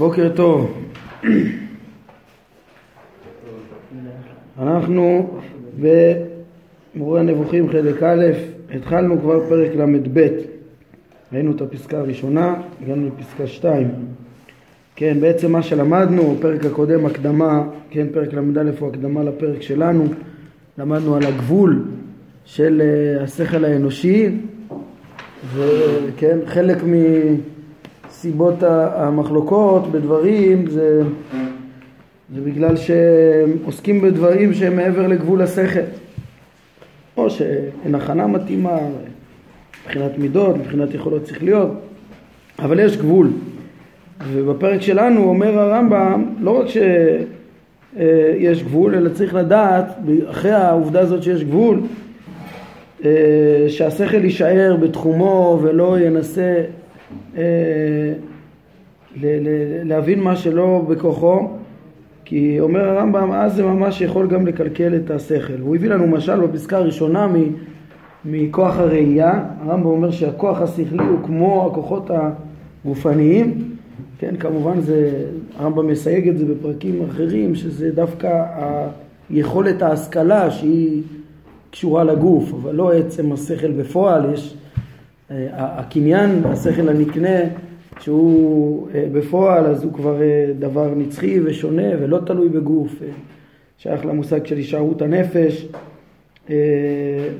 בוקר 0.00 0.28
טוב. 0.36 0.82
אנחנו 4.58 5.30
במורה 5.80 7.20
הנבוכים 7.20 7.70
חלק 7.70 8.02
א', 8.02 8.24
התחלנו 8.74 9.20
כבר 9.20 9.48
פרק 9.48 9.70
ל"ב, 9.74 10.28
ראינו 11.32 11.52
את 11.52 11.60
הפסקה 11.60 11.98
הראשונה, 11.98 12.54
הגענו 12.82 13.08
לפסקה 13.08 13.46
2. 13.46 13.88
כן, 14.96 15.20
בעצם 15.20 15.52
מה 15.52 15.62
שלמדנו, 15.62 16.36
פרק 16.40 16.64
הקודם 16.64 17.06
הקדמה, 17.06 17.62
כן, 17.90 18.06
פרק 18.12 18.32
ל"א 18.32 18.70
הוא 18.78 18.88
הקדמה 18.88 19.24
לפרק 19.24 19.62
שלנו, 19.62 20.04
למדנו 20.78 21.16
על 21.16 21.22
הגבול 21.22 21.84
של 22.44 22.82
אה, 22.84 23.22
השכל 23.22 23.64
האנושי, 23.64 24.30
וכן, 25.54 26.38
חלק 26.46 26.82
מסיבות 28.20 28.62
המחלוקות 28.94 29.92
בדברים 29.92 30.70
זה, 30.70 31.02
זה 32.34 32.40
בגלל 32.40 32.76
שהם 32.76 33.56
עוסקים 33.64 34.00
בדברים 34.00 34.54
שהם 34.54 34.76
מעבר 34.76 35.06
לגבול 35.06 35.42
השכל, 35.42 35.80
או 37.16 37.30
שאין 37.30 37.94
הכנה 37.94 38.26
מתאימה 38.26 38.78
מבחינת 39.84 40.18
מידות, 40.18 40.56
מבחינת 40.56 40.94
יכולות 40.94 41.26
שכליות, 41.26 41.70
אבל 42.58 42.80
יש 42.80 42.96
גבול. 42.96 43.28
ובפרק 44.32 44.82
שלנו 44.82 45.24
אומר 45.24 45.58
הרמב"ם 45.58 46.24
לא 46.40 46.60
רק 46.60 46.66
שיש 47.96 48.62
גבול, 48.62 48.94
אלא 48.94 49.08
צריך 49.08 49.34
לדעת, 49.34 49.86
אחרי 50.30 50.52
העובדה 50.52 51.00
הזאת 51.00 51.22
שיש 51.22 51.44
גבול, 51.44 51.80
אה, 53.04 53.10
שהשכל 53.68 54.24
יישאר 54.24 54.76
בתחומו 54.80 55.58
ולא 55.62 56.00
ינסה 56.00 56.42
אה, 56.42 56.64
להבין 59.84 60.20
מה 60.20 60.36
שלא 60.36 60.84
בכוחו 60.88 61.48
כי 62.24 62.60
אומר 62.60 62.88
הרמב"ם 62.88 63.32
אז 63.32 63.54
זה 63.54 63.62
ממש 63.62 64.00
יכול 64.00 64.26
גם 64.26 64.46
לקלקל 64.46 64.96
את 64.96 65.10
השכל. 65.10 65.60
הוא 65.60 65.76
הביא 65.76 65.88
לנו 65.88 66.06
משל 66.06 66.40
בפסקה 66.40 66.76
הראשונה 66.76 67.28
מכוח 68.24 68.78
הראייה. 68.78 69.44
הרמב"ם 69.60 69.86
אומר 69.86 70.10
שהכוח 70.10 70.60
השכלי 70.60 71.04
הוא 71.04 71.18
כמו 71.26 71.66
הכוחות 71.66 72.10
הגופניים. 72.84 73.74
כן 74.18 74.36
כמובן 74.36 74.80
זה 74.80 75.24
הרמב"ם 75.58 75.86
מסייג 75.86 76.28
את 76.28 76.38
זה 76.38 76.44
בפרקים 76.44 77.02
אחרים 77.10 77.54
שזה 77.54 77.90
דווקא 77.90 78.44
היכולת 79.30 79.82
ההשכלה 79.82 80.50
שהיא 80.50 81.02
קשורה 81.70 82.04
לגוף, 82.04 82.52
אבל 82.52 82.74
לא 82.74 82.92
עצם 82.92 83.32
השכל 83.32 83.70
בפועל, 83.70 84.34
יש 84.34 84.54
אה, 84.54 84.60
הקניין, 85.52 86.42
השכל 86.44 86.88
הנקנה, 86.88 87.38
שהוא 88.00 88.88
אה, 88.94 89.06
בפועל 89.12 89.66
אז 89.66 89.84
הוא 89.84 89.92
כבר 89.92 90.22
אה, 90.22 90.46
דבר 90.58 90.94
נצחי 90.96 91.40
ושונה 91.44 91.88
ולא 92.00 92.18
תלוי 92.26 92.48
בגוף, 92.48 93.02
שייך 93.78 94.06
למושג 94.06 94.46
של 94.46 94.56
הישארות 94.56 95.02
הנפש 95.02 95.68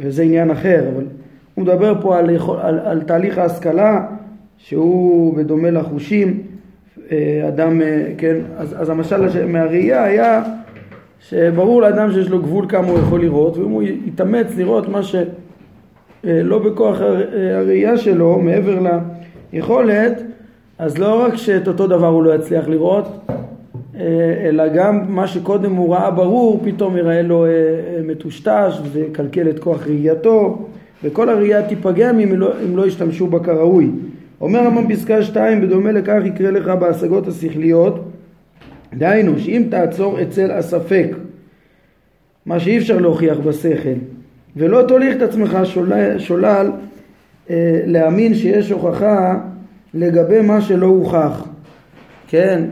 וזה 0.01 0.23
עניין 0.23 0.51
אחר, 0.51 0.85
אבל 0.95 1.05
הוא 1.55 1.65
מדבר 1.65 2.03
פה 2.03 2.19
על, 2.19 2.31
על, 2.61 2.79
על 2.79 3.03
תהליך 3.03 3.39
ההשכלה 3.39 4.07
שהוא 4.57 5.37
בדומה 5.37 5.71
לחושים, 5.71 6.43
אדם, 7.49 7.81
כן, 8.19 8.37
אז, 8.57 8.75
אז 8.79 8.89
המשל 8.89 9.47
מהראייה 9.47 10.05
היה 10.05 10.43
שברור 11.21 11.83
לאדם 11.83 12.13
שיש 12.13 12.29
לו 12.29 12.43
גבול 12.43 12.67
כמה 12.69 12.89
הוא 12.89 12.99
יכול 12.99 13.21
לראות, 13.21 13.57
ואם 13.57 13.71
הוא 13.71 13.83
יתאמץ 13.83 14.47
לראות 14.57 14.89
מה 14.89 15.01
שלא 16.27 16.59
בכוח 16.59 17.01
הראייה 17.55 17.99
שלו, 17.99 18.39
מעבר 18.39 18.79
ליכולת, 19.53 20.23
אז 20.79 20.99
לא 20.99 21.25
רק 21.25 21.37
שאת 21.37 21.69
אותו 21.69 21.87
דבר 21.87 22.07
הוא 22.07 22.23
לא 22.23 22.35
יצליח 22.35 22.69
לראות, 22.69 23.31
אלא 24.45 24.69
גם 24.69 25.05
מה 25.09 25.27
שקודם 25.27 25.75
הוא 25.75 25.95
ראה 25.95 26.11
ברור, 26.11 26.61
פתאום 26.65 26.97
יראה 26.97 27.23
לו 27.23 27.47
מטושטש 28.05 28.81
וזה 28.85 29.01
יקלקל 29.01 29.51
את 29.51 29.59
כוח 29.59 29.87
ראייתו, 29.87 30.59
וכל 31.05 31.29
הראייה 31.29 31.69
תיפגע 31.69 32.11
אם 32.11 32.35
לא, 32.37 32.53
אם 32.65 32.77
לא 32.77 32.87
ישתמשו 32.87 33.27
בה 33.27 33.39
כראוי. 33.39 33.91
אומר 34.41 34.61
המון 34.61 34.95
פסקה 34.95 35.23
2, 35.23 35.61
בדומה 35.61 35.93
לכך 35.93 36.21
יקרה 36.25 36.51
לך 36.51 36.69
בהשגות 36.69 37.29
השכליות 37.29 38.05
דהיינו 38.95 39.39
שאם 39.39 39.63
תעצור 39.71 40.23
אצל 40.23 40.51
הספק 40.51 41.07
מה 42.47 42.61
שאי 42.61 42.79
אפשר 42.79 42.99
להוכיח 42.99 43.39
בשכל 43.39 43.89
ולא 44.57 44.83
תוליך 44.89 45.17
את 45.17 45.23
עצמך 45.23 45.59
שולל, 45.65 46.19
שולל 46.19 46.71
אה, 47.51 47.81
להאמין 47.87 48.35
שיש 48.35 48.71
הוכחה 48.71 49.39
לגבי 49.95 50.41
מה 50.41 50.61
שלא 50.61 50.87
הוכח. 50.87 51.47
כן? 52.29 52.63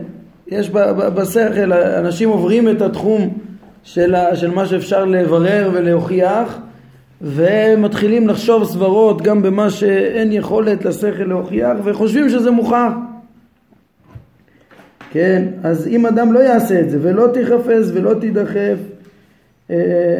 יש 0.47 0.69
בשכל 1.15 1.73
אנשים 1.73 2.29
עוברים 2.29 2.69
את 2.69 2.81
התחום 2.81 3.37
של, 3.83 4.15
של 4.33 4.51
מה 4.51 4.65
שאפשר 4.65 5.05
לברר 5.05 5.69
ולהוכיח 5.73 6.59
ומתחילים 7.21 8.27
לחשוב 8.27 8.65
סברות 8.65 9.21
גם 9.21 9.41
במה 9.41 9.69
שאין 9.69 10.31
יכולת 10.31 10.85
לשכל 10.85 11.23
להוכיח 11.23 11.77
וחושבים 11.83 12.29
שזה 12.29 12.51
מוכח. 12.51 12.91
כן, 15.11 15.45
אז 15.63 15.87
אם 15.87 16.05
אדם 16.05 16.33
לא 16.33 16.39
יעשה 16.39 16.79
את 16.79 16.89
זה 16.89 16.97
ולא 17.01 17.27
תיחפז 17.33 17.91
ולא 17.95 18.13
תידחף 18.13 18.77
אה, 19.69 20.19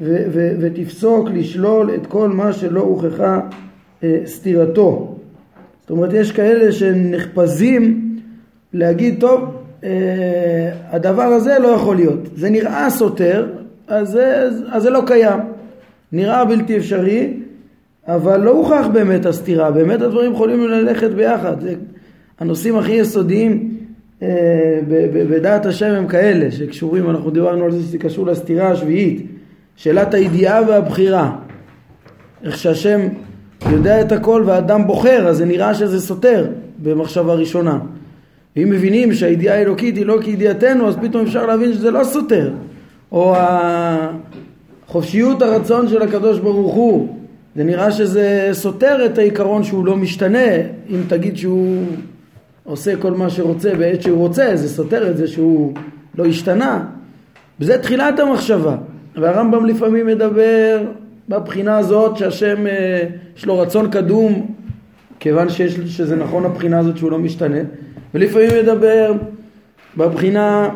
ו- 0.00 0.24
ו- 0.32 0.52
ותפסוק 0.60 1.28
לשלול 1.34 1.94
את 1.94 2.06
כל 2.06 2.28
מה 2.28 2.52
שלא 2.52 2.80
הוכחה 2.80 3.40
אה, 4.02 4.20
סתירתו. 4.26 5.16
זאת 5.80 5.90
אומרת 5.90 6.12
יש 6.12 6.32
כאלה 6.32 6.72
שנחפזים 6.72 8.12
להגיד 8.72 9.20
טוב 9.20 9.40
אה, 9.84 10.72
הדבר 10.90 11.22
הזה 11.22 11.58
לא 11.58 11.68
יכול 11.68 11.96
להיות, 11.96 12.18
זה 12.36 12.50
נראה 12.50 12.90
סותר 12.90 13.46
אז 13.88 14.08
זה, 14.08 14.48
אז 14.68 14.82
זה 14.82 14.90
לא 14.90 15.02
קיים, 15.06 15.40
נראה 16.12 16.44
בלתי 16.44 16.76
אפשרי 16.76 17.34
אבל 18.06 18.40
לא 18.40 18.50
הוכח 18.50 18.86
באמת 18.92 19.26
הסתירה, 19.26 19.70
באמת 19.70 20.02
הדברים 20.02 20.32
יכולים 20.32 20.68
ללכת 20.68 21.10
ביחד, 21.10 21.60
זה 21.60 21.74
הנושאים 22.40 22.76
הכי 22.76 22.92
יסודיים 22.92 23.76
אה, 24.22 24.80
בדעת 25.12 25.66
השם 25.66 25.94
הם 25.94 26.06
כאלה 26.06 26.50
שקשורים, 26.50 27.10
אנחנו 27.10 27.30
דיברנו 27.30 27.64
על 27.64 27.70
זה 27.72 27.82
שזה 27.82 27.98
קשור 27.98 28.26
לסתירה 28.26 28.70
השביעית, 28.70 29.26
שאלת 29.82 30.14
הידיעה 30.14 30.60
והבחירה. 30.68 31.32
איך 32.44 32.58
שהשם 32.58 33.00
יודע 33.70 34.00
את 34.00 34.12
הכל 34.12 34.42
והאדם 34.46 34.86
בוחר, 34.86 35.28
אז 35.28 35.36
זה 35.36 35.44
נראה 35.44 35.74
שזה 35.74 36.00
סותר 36.00 36.46
במחשבה 36.82 37.34
ראשונה. 37.34 37.78
ואם 38.56 38.70
מבינים 38.70 39.14
שהידיעה 39.14 39.58
האלוקית 39.58 39.96
היא 39.96 40.06
לא 40.06 40.18
כידיעתנו, 40.22 40.88
אז 40.88 40.96
פתאום 41.02 41.26
אפשר 41.26 41.46
להבין 41.46 41.72
שזה 41.72 41.90
לא 41.90 42.04
סותר. 42.04 42.52
או 43.12 43.34
חופשיות 44.86 45.42
הרצון 45.42 45.88
של 45.88 46.02
הקדוש 46.02 46.38
ברוך 46.38 46.74
הוא, 46.74 47.16
זה 47.56 47.64
נראה 47.64 47.90
שזה 47.90 48.48
סותר 48.52 49.06
את 49.06 49.18
העיקרון 49.18 49.64
שהוא 49.64 49.86
לא 49.86 49.96
משתנה, 49.96 50.48
אם 50.90 51.00
תגיד 51.08 51.36
שהוא 51.36 51.84
עושה 52.64 52.96
כל 52.96 53.12
מה 53.12 53.30
שרוצה 53.30 53.74
בעת 53.74 54.02
שהוא 54.02 54.18
רוצה, 54.18 54.56
זה 54.56 54.68
סותר 54.68 55.10
את 55.10 55.16
זה 55.16 55.26
שהוא 55.26 55.72
לא 56.18 56.26
השתנה. 56.26 56.84
וזה 57.60 57.78
תחילת 57.78 58.18
המחשבה. 58.18 58.76
והרמב"ם 59.16 59.66
לפעמים 59.66 60.06
מדבר 60.06 60.82
בבחינה 61.28 61.78
הזאת 61.78 62.16
שהשם 62.16 62.66
אה, 62.66 63.04
יש 63.36 63.46
לו 63.46 63.58
רצון 63.58 63.90
קדום 63.90 64.54
כיוון 65.20 65.48
שיש, 65.48 65.74
שזה 65.74 66.16
נכון 66.16 66.44
הבחינה 66.44 66.78
הזאת 66.78 66.96
שהוא 66.96 67.10
לא 67.10 67.18
משתנה 67.18 67.60
ולפעמים 68.14 68.50
מדבר 68.62 69.12
בבחינה 69.96 70.68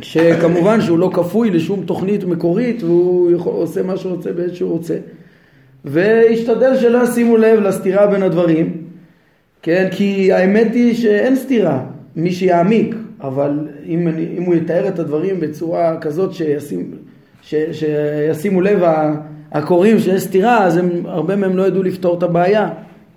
שכמובן 0.00 0.80
שהוא 0.80 0.98
לא 0.98 1.10
כפוי 1.14 1.50
לשום 1.50 1.84
תוכנית 1.84 2.24
מקורית 2.24 2.82
והוא 2.82 3.30
יכול, 3.30 3.52
עושה 3.52 3.82
מה 3.82 3.96
שהוא 3.96 4.12
רוצה 4.12 4.32
בעת 4.32 4.54
שהוא 4.54 4.70
רוצה 4.70 4.96
והשתדל 5.84 6.76
שלא 6.76 7.04
ישימו 7.04 7.36
לב 7.36 7.60
לסתירה 7.60 8.06
בין 8.06 8.22
הדברים 8.22 8.86
כן? 9.66 9.88
כי 9.90 10.32
האמת 10.32 10.74
היא 10.74 10.94
שאין 10.94 11.36
סתירה, 11.36 11.84
מי 12.16 12.32
שיעמיק, 12.32 12.94
אבל 13.20 13.68
אם, 13.86 14.08
אם 14.38 14.42
הוא 14.42 14.54
יתאר 14.54 14.88
את 14.88 14.98
הדברים 14.98 15.40
בצורה 15.40 16.00
כזאת 16.00 16.34
שישים, 16.34 16.90
ש, 17.46 17.54
שישימו 17.72 18.60
לב 18.60 18.82
הקוראים 19.52 19.98
שיש 19.98 20.22
סתירה, 20.22 20.64
אז 20.64 20.76
הם, 20.76 20.88
הרבה 21.04 21.36
מהם 21.36 21.56
לא 21.56 21.66
ידעו 21.66 21.82
לפתור 21.82 22.18
את 22.18 22.22
הבעיה. 22.22 22.68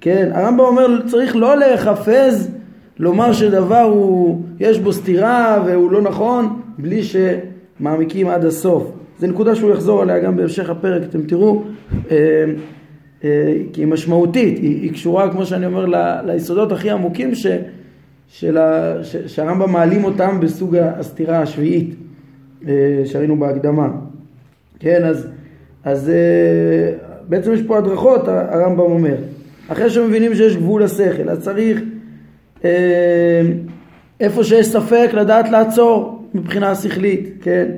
כן? 0.01 0.29
הרמב"ם 0.33 0.59
אומר 0.59 1.07
צריך 1.07 1.35
לא 1.35 1.57
להיחפז 1.57 2.51
לומר 2.99 3.33
שדבר 3.33 3.81
הוא, 3.81 4.41
יש 4.59 4.79
בו 4.79 4.93
סתירה 4.93 5.63
והוא 5.65 5.91
לא 5.91 6.01
נכון, 6.01 6.61
בלי 6.77 7.01
שמעמיקים 7.03 8.27
עד 8.27 8.45
הסוף. 8.45 8.91
זו 9.19 9.27
נקודה 9.27 9.55
שהוא 9.55 9.71
יחזור 9.71 10.01
עליה 10.01 10.19
גם 10.19 10.35
בהמשך 10.35 10.69
הפרק, 10.69 11.03
אתם 11.03 11.21
תראו. 11.21 11.63
אה, 12.11 12.17
אה, 13.23 13.53
כי 13.73 13.81
היא 13.81 13.87
משמעותית, 13.87 14.57
היא, 14.57 14.81
היא 14.81 14.91
קשורה 14.93 15.31
כמו 15.31 15.45
שאני 15.45 15.65
אומר 15.65 15.85
ל, 15.85 15.95
ליסודות 16.25 16.71
הכי 16.71 16.89
עמוקים 16.89 17.35
ש, 17.35 17.47
של 18.27 18.57
ה, 18.57 18.95
ש, 19.03 19.15
שהרמב"ם 19.15 19.71
מעלים 19.71 20.03
אותם 20.03 20.39
בסוג 20.39 20.75
הסתירה 20.75 21.41
השביעית 21.41 21.95
אה, 22.67 23.01
שראינו 23.05 23.39
בהקדמה. 23.39 23.89
כן, 24.79 25.03
אז, 25.03 25.27
אז 25.83 26.09
אה, 26.09 26.97
בעצם 27.27 27.53
יש 27.53 27.61
פה 27.67 27.77
הדרכות 27.77 28.27
הרמב"ם 28.27 28.79
אומר, 28.79 29.15
אחרי 29.67 29.89
שמבינים 29.89 30.35
שיש 30.35 30.57
גבול 30.57 30.83
לשכל 30.83 31.29
אז 31.29 31.39
צריך 31.39 31.81
איפה 34.19 34.43
שיש 34.43 34.67
ספק 34.67 35.09
לדעת 35.13 35.49
לעצור 35.49 36.23
מבחינה 36.33 36.75
שכלית, 36.75 37.29
כן? 37.41 37.71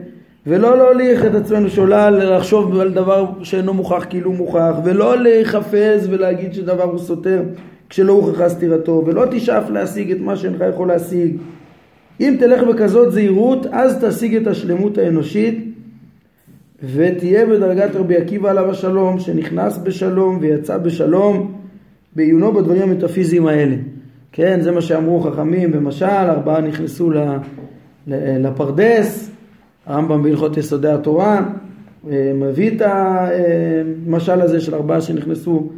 ולא 0.48 0.78
להוליך 0.78 1.26
את 1.26 1.36
עצמנו 1.36 1.70
שולל 1.70 2.36
לחשוב 2.36 2.80
על 2.80 2.92
דבר 2.92 3.26
שאינו 3.44 3.74
מוכח 3.74 4.06
כאילו 4.10 4.32
מוכח 4.32 4.76
ולא 4.84 5.18
להיחפז 5.18 6.08
ולהגיד 6.10 6.54
שדבר 6.54 6.84
הוא 6.84 7.00
סותר 7.00 7.42
כשלא 7.90 8.14
הוכחה 8.14 8.50
סתירתו 8.50 9.04
ולא 9.06 9.26
תשאף 9.32 9.70
להשיג 9.70 10.12
את 10.12 10.18
מה 10.20 10.36
שאינך 10.36 10.64
יכול 10.70 10.88
להשיג 10.88 11.38
אם 12.22 12.36
תלך 12.40 12.64
בכזאת 12.64 13.12
זהירות 13.12 13.66
אז 13.72 14.04
תשיג 14.06 14.36
את 14.36 14.48
השלמות 14.48 14.98
האנושית 14.98 15.71
ותהיה 16.84 17.46
בדרגת 17.46 17.96
רבי 17.96 18.18
עקיבא 18.18 18.50
עליו 18.50 18.72
השלום 18.72 19.20
שנכנס 19.20 19.78
בשלום 19.78 20.38
ויצא 20.42 20.78
בשלום 20.78 21.54
בעיונו 22.16 22.54
בדברים 22.54 22.82
המטאפיזיים 22.82 23.48
האלה. 23.48 23.76
כן 24.32 24.62
זה 24.62 24.72
מה 24.72 24.82
שאמרו 24.82 25.20
חכמים 25.20 25.72
במשל 25.72 26.06
ארבעה 26.06 26.62
נכנסו 26.62 27.12
לפרדס 28.08 29.32
הרמב"ם 29.86 30.24
בהלכות 30.24 30.58
יסודי 30.58 30.90
התורה 30.90 31.46
אה, 32.10 32.32
מביא 32.36 32.72
את 32.72 32.82
המשל 32.86 34.42
הזה 34.42 34.62
של 34.62 34.76
ארבעה 34.76 35.02
שנכנסו 35.02 35.70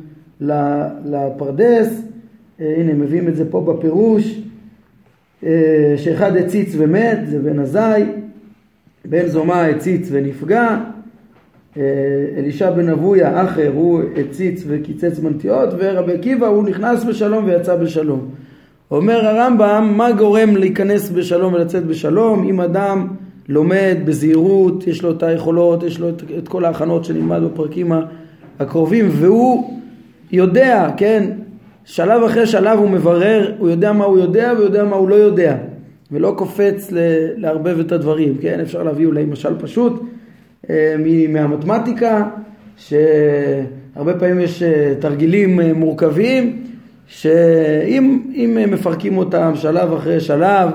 לפרדס, 1.05 2.01
אה, 2.61 2.73
הנה 2.77 2.93
מביאים 2.93 3.27
את 3.27 3.35
זה 3.35 3.51
פה 3.51 3.61
בפירוש, 3.61 4.41
אה, 5.43 5.93
שאחד 5.97 6.35
הציץ 6.35 6.75
ומת, 6.77 7.19
זה 7.25 7.39
בן 7.39 7.59
עזאי, 7.59 8.03
בן 9.05 9.27
זומא 9.27 9.53
הציץ 9.53 10.07
ונפגע, 10.11 10.77
אלישע 12.37 12.71
בן 12.71 12.89
אבויה 12.89 13.43
אחר 13.43 13.71
הוא 13.73 14.01
הציץ 14.17 14.63
וקיצץ 14.67 15.19
מנטיות 15.19 15.69
ורבי 15.77 16.13
עקיבא 16.13 16.47
הוא 16.47 16.63
נכנס 16.63 17.03
בשלום 17.03 17.45
ויצא 17.45 17.75
בשלום. 17.75 18.29
אומר 18.91 19.25
הרמב"ם 19.25 19.93
מה 19.97 20.11
גורם 20.11 20.55
להיכנס 20.55 21.09
בשלום 21.09 21.53
ולצאת 21.53 21.85
בשלום? 21.85 22.43
אם 22.49 22.61
אדם 22.61 23.07
לומד 23.49 23.97
בזהירות, 24.05 24.87
יש 24.87 25.03
לו 25.03 25.11
את 25.11 25.23
היכולות, 25.23 25.83
יש 25.83 25.99
לו 25.99 26.09
את, 26.09 26.23
את 26.37 26.47
כל 26.47 26.65
ההכנות 26.65 27.05
שנלמד 27.05 27.41
בפרקים 27.43 27.91
הקרובים, 28.59 29.05
והוא 29.11 29.79
יודע, 30.31 30.89
כן, 30.97 31.29
שלב 31.85 32.23
אחרי 32.23 32.47
שלב 32.47 32.79
הוא 32.79 32.89
מברר, 32.89 33.51
הוא 33.57 33.69
יודע 33.69 33.93
מה 33.93 34.05
הוא 34.05 34.19
יודע 34.19 34.53
ויודע 34.57 34.83
מה 34.83 34.95
הוא 34.95 35.09
לא 35.09 35.15
יודע, 35.15 35.57
ולא 36.11 36.33
קופץ 36.37 36.91
לערבב 37.37 37.79
את 37.79 37.91
הדברים, 37.91 38.37
כן, 38.41 38.59
אפשר 38.59 38.83
להביא 38.83 39.05
אולי 39.05 39.25
משל 39.25 39.53
פשוט. 39.59 39.93
אה, 40.01 40.22
מהמתמטיקה, 41.29 42.23
שהרבה 42.77 44.19
פעמים 44.19 44.39
יש 44.39 44.63
אה, 44.63 44.93
תרגילים 44.99 45.59
אה, 45.59 45.73
מורכבים, 45.73 46.63
שאם 47.07 48.57
מפרקים 48.71 49.17
אותם 49.17 49.51
שלב 49.55 49.93
אחרי 49.93 50.19
שלב 50.19 50.69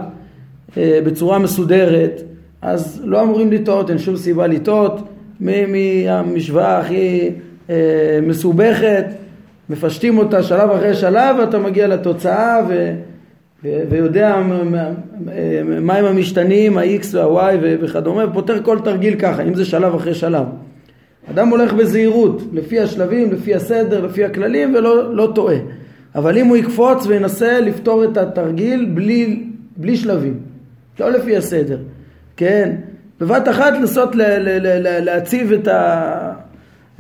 בצורה 0.77 1.39
מסודרת, 1.39 2.23
אז 2.63 3.01
לא 3.05 3.23
אמורים 3.23 3.53
לטעות, 3.53 3.91
אין 3.91 3.99
שום 3.99 4.17
סיבה 4.17 4.47
לטעות. 4.47 5.09
מהמשוואה 5.41 6.79
הכי 6.79 7.31
אה, 7.71 8.19
מסובכת, 8.23 9.05
מפשטים 9.71 10.19
אותה 10.19 10.43
שלב 10.43 10.71
אחרי 10.71 10.95
שלב 10.95 11.37
ואתה 11.39 11.59
מגיע 11.59 11.89
לתוצאה 11.89 12.61
ו, 12.69 12.95
ויודע 13.65 14.37
מהם 15.81 16.05
המשתנים, 16.05 16.79
ה-X 16.79 17.17
וה-Y 17.17 17.57
וכדומה, 17.61 18.33
פותר 18.33 18.63
כל 18.63 18.79
תרגיל 18.85 19.15
ככה, 19.15 19.43
אם 19.43 19.55
זה 19.55 19.65
שלב 19.65 19.95
אחרי 19.95 20.15
שלב. 20.15 20.47
אדם 21.31 21.49
הולך 21.49 21.73
בזהירות, 21.73 22.43
לפי 22.53 22.81
השלבים, 22.81 23.33
לפי 23.33 23.55
הסדר, 23.55 24.07
לפי 24.07 24.25
הכללים 24.25 24.75
ולא 24.75 25.15
לא 25.15 25.33
טועה. 25.35 25.57
אבל 26.15 26.39
אם 26.39 26.47
הוא 26.47 26.57
יקפוץ 26.57 27.07
וינסה 27.07 27.61
לפתור 27.61 28.05
את 28.05 28.17
התרגיל 28.17 28.91
בלי, 28.95 29.45
בלי 29.77 29.97
שלבים, 29.97 30.41
לא 31.01 31.11
לפי 31.11 31.37
הסדר, 31.37 31.79
כן? 32.37 32.75
בבת 33.21 33.49
אחת 33.49 33.73
לנסות 33.73 34.15
ל- 34.15 34.23
ל- 34.23 34.67
ל- 34.67 35.05
להציב 35.05 35.53
את, 35.53 35.69
ה- 35.69 36.33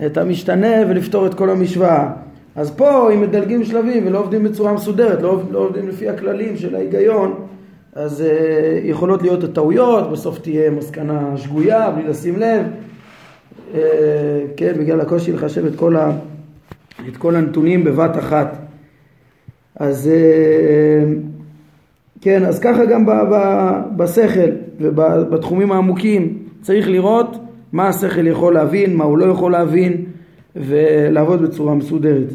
את 0.06 0.16
המשתנה 0.18 0.76
ולפתור 0.88 1.26
את 1.26 1.34
כל 1.34 1.50
המשוואה. 1.50 2.10
אז 2.58 2.70
פה 2.70 3.12
אם 3.14 3.20
מדלגים 3.20 3.64
שלבים 3.64 4.06
ולא 4.06 4.18
עובדים 4.18 4.44
בצורה 4.44 4.72
מסודרת, 4.72 5.22
לא, 5.22 5.40
לא 5.50 5.58
עובדים 5.58 5.88
לפי 5.88 6.08
הכללים 6.08 6.56
של 6.56 6.74
ההיגיון, 6.74 7.34
אז 7.92 8.20
uh, 8.20 8.24
יכולות 8.88 9.22
להיות 9.22 9.44
הטעויות, 9.44 10.10
בסוף 10.10 10.38
תהיה 10.38 10.70
מסקנה 10.70 11.36
שגויה 11.36 11.90
בלי 11.90 12.08
לשים 12.08 12.36
לב, 12.36 12.66
uh, 13.72 13.76
כן, 14.56 14.72
בגלל 14.78 15.00
הקושי 15.00 15.32
לחשב 15.32 15.66
את 15.66 15.76
כל, 15.76 15.96
ה, 15.96 16.12
את 17.08 17.16
כל 17.16 17.36
הנתונים 17.36 17.84
בבת 17.84 18.18
אחת. 18.18 18.56
אז 19.76 20.10
uh, 20.10 21.08
כן, 22.20 22.44
אז 22.44 22.58
ככה 22.58 22.84
גם 22.84 23.06
ב, 23.06 23.10
ב, 23.10 23.72
בשכל 23.96 24.50
ובתחומים 24.80 25.72
העמוקים 25.72 26.38
צריך 26.62 26.88
לראות 26.88 27.36
מה 27.72 27.88
השכל 27.88 28.26
יכול 28.26 28.54
להבין, 28.54 28.96
מה 28.96 29.04
הוא 29.04 29.18
לא 29.18 29.24
יכול 29.24 29.52
להבין 29.52 30.04
ולעבוד 30.58 31.42
בצורה 31.42 31.74
מסודרת. 31.74 32.28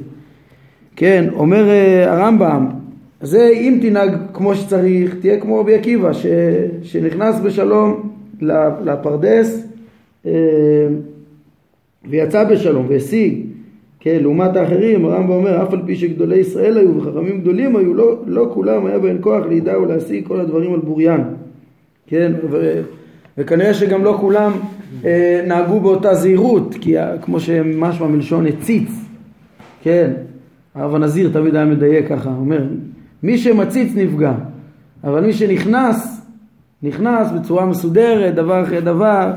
כן, 0.95 1.25
אומר 1.33 1.69
אה, 1.69 2.13
הרמב"ם, 2.13 2.67
זה 3.21 3.49
אם 3.53 3.79
תנהג 3.81 4.17
כמו 4.33 4.55
שצריך, 4.55 5.15
תהיה 5.15 5.39
כמו 5.39 5.59
רבי 5.59 5.75
עקיבא 5.75 6.13
ש, 6.13 6.25
שנכנס 6.81 7.39
בשלום 7.39 8.09
לפרדס 8.83 9.67
אה, 10.25 10.31
ויצא 12.09 12.43
בשלום 12.43 12.85
והשיג 12.89 13.45
כן, 14.03 14.17
לעומת 14.21 14.55
האחרים, 14.55 15.05
הרמב"ם 15.05 15.29
אומר, 15.29 15.63
אף 15.63 15.73
על 15.73 15.81
פי 15.85 15.95
שגדולי 15.95 16.37
ישראל 16.37 16.77
היו 16.77 16.97
וחכמים 16.97 17.41
גדולים 17.41 17.75
היו, 17.75 17.93
לא, 17.93 18.15
לא 18.25 18.49
כולם 18.53 18.85
היה 18.85 18.99
בהם 18.99 19.17
כוח 19.21 19.45
לידע 19.45 19.79
ולהשיג 19.79 20.27
כל 20.27 20.39
הדברים 20.39 20.73
על 20.73 20.79
בוריין. 20.79 21.21
כן, 22.07 22.31
ו, 22.49 22.81
וכנראה 23.37 23.73
שגם 23.73 24.03
לא 24.03 24.17
כולם 24.21 24.51
אה, 25.05 25.41
נהגו 25.47 25.79
באותה 25.79 26.15
זהירות, 26.15 26.75
כי 26.81 26.95
כמו 27.21 27.39
שמשמע 27.39 28.07
מלשון 28.07 28.47
הציץ, 28.47 28.91
כן, 29.81 30.11
הרב 30.75 30.95
הנזיר 30.95 31.29
תמיד 31.33 31.55
היה 31.55 31.65
מדייק 31.65 32.07
ככה, 32.07 32.29
אומר, 32.29 32.63
מי 33.23 33.37
שמציץ 33.37 33.95
נפגע, 33.95 34.33
אבל 35.03 35.25
מי 35.25 35.33
שנכנס, 35.33 36.25
נכנס 36.83 37.31
בצורה 37.31 37.65
מסודרת, 37.65 38.35
דבר 38.35 38.63
אחרי 38.63 38.81
דבר, 38.81 39.31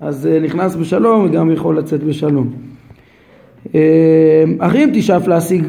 אז 0.00 0.26
אה, 0.26 0.40
נכנס 0.40 0.76
בשלום 0.76 1.24
וגם 1.24 1.50
יכול 1.50 1.78
לצאת 1.78 2.02
בשלום. 2.02 2.52
אך 4.58 4.74
אם 4.74 4.90
תשאף 4.94 5.28
להשיג 5.28 5.64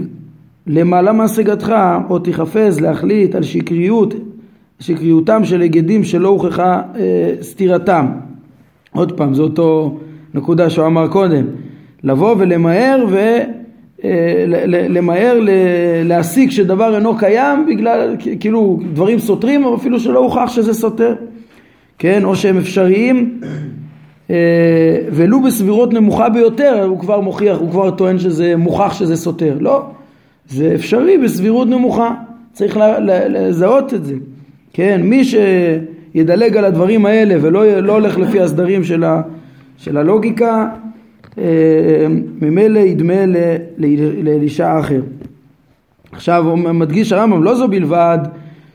למעלה 0.68 1.14
מהשגתך 1.14 1.74
או 2.10 2.20
תחפז 2.20 2.80
להחליט 2.80 3.36
על 3.36 3.44
שקריות, 3.44 4.14
שקריותם 4.80 5.46
של 5.46 5.62
היגדים 5.62 6.04
שלא 6.04 6.28
הוכחה 6.28 6.82
אה, 6.96 7.34
סתירתם. 7.42 8.08
עוד 8.92 9.12
פעם, 9.12 9.34
זו 9.34 9.44
אותו 9.44 10.00
נקודה 10.34 10.70
שהוא 10.70 10.86
אמר 10.86 11.08
קודם, 11.08 11.46
לבוא 12.04 12.36
ולמהר 12.40 13.06
ו... 13.10 13.18
אה, 14.04 14.44
למהר 14.90 15.40
להסיק 16.04 16.52
שדבר 16.52 16.96
אינו 16.96 17.18
קיים 17.18 17.66
בגלל 17.66 18.16
כאילו 18.40 18.80
דברים 18.94 19.20
סותרים 19.20 19.66
או 19.66 19.76
אפילו 19.76 20.00
שלא 20.00 20.20
הוכח 20.20 20.52
שזה 20.52 20.74
סותר 20.74 21.16
כן 21.98 22.26
או 22.26 22.36
שהם 22.36 22.58
אפשריים 22.58 23.40
אה, 24.30 24.36
ולו 25.12 25.42
בסבירות 25.42 25.94
נמוכה 25.94 26.30
ביותר 26.30 26.84
הוא 26.84 27.00
כבר 27.00 27.20
מוכיח, 27.20 27.58
הוא 27.58 27.72
כבר 27.72 27.92
טוען 27.92 28.20
שזה 28.20 28.56
מוכח 28.58 28.94
שזה 28.94 29.16
סותר. 29.16 29.58
לא, 29.60 29.86
זה 30.50 30.72
אפשרי 30.76 31.18
בסבירות 31.18 31.68
נמוכה, 31.68 32.14
צריך 32.54 32.78
לזהות 33.30 33.94
את 33.94 34.06
זה. 34.06 34.16
כן, 34.74 35.02
מי 35.04 35.24
שידלג 35.24 36.58
על 36.58 36.66
הדברים 36.66 37.06
האלה 37.06 37.36
ולא 37.42 37.80
לא 37.80 37.94
הולך 37.94 38.18
לפי 38.18 38.42
הסדרים 38.42 38.84
של, 38.84 39.04
ה, 39.04 39.22
של 39.78 39.98
הלוגיקה, 39.98 40.68
אה, 41.38 41.44
ממילא 42.42 42.80
ידמה 42.80 43.26
לאלישע 44.24 44.80
אחר. 44.80 45.02
עכשיו 46.12 46.58
מדגיש 46.58 47.12
הרמב"ם, 47.12 47.44
לא 47.44 47.56
זו 47.56 47.68
בלבד 47.68 48.20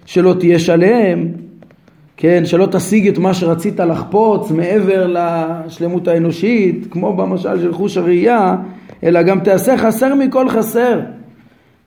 שלא 0.06 0.34
תהיה 0.38 0.58
שלם, 0.58 1.26
כן, 2.16 2.42
שלא 2.46 2.66
תשיג 2.66 3.08
את 3.08 3.18
מה 3.18 3.34
שרצית 3.34 3.80
לחפוץ 3.80 4.50
מעבר 4.50 5.06
לשלמות 5.06 6.08
האנושית, 6.08 6.86
כמו 6.90 7.16
במשל 7.16 7.60
של 7.60 7.72
חוש 7.72 7.96
הראייה, 7.96 8.56
אלא 9.04 9.22
גם 9.22 9.40
תעשה 9.40 9.78
חסר 9.78 10.14
מכל 10.14 10.48
חסר, 10.48 11.00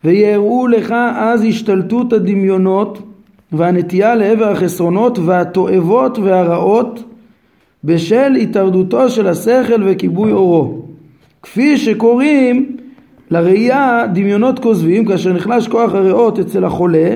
ויראו 0.04 0.68
לך 0.68 0.96
אז 1.16 1.44
השתלטות 1.44 2.14
הדמיונות 2.14 3.02
והנטייה 3.52 4.16
לעבר 4.16 4.52
החסרונות 4.52 5.20
והתועבות 5.20 6.20
והרעות 6.20 7.04
בשל 7.84 8.36
התערדותו 8.36 9.10
של 9.10 9.28
השכל 9.28 9.82
וכיבוי 9.86 10.32
אורו. 10.32 10.82
כפי 11.42 11.78
שקוראים 11.78 12.78
לראייה 13.32 14.04
דמיונות 14.14 14.60
כוזבים 14.60 15.06
כאשר 15.06 15.34
נחלש 15.34 15.68
כוח 15.68 15.94
הריאות 15.94 16.40
אצל 16.40 16.64
החולה 16.64 17.16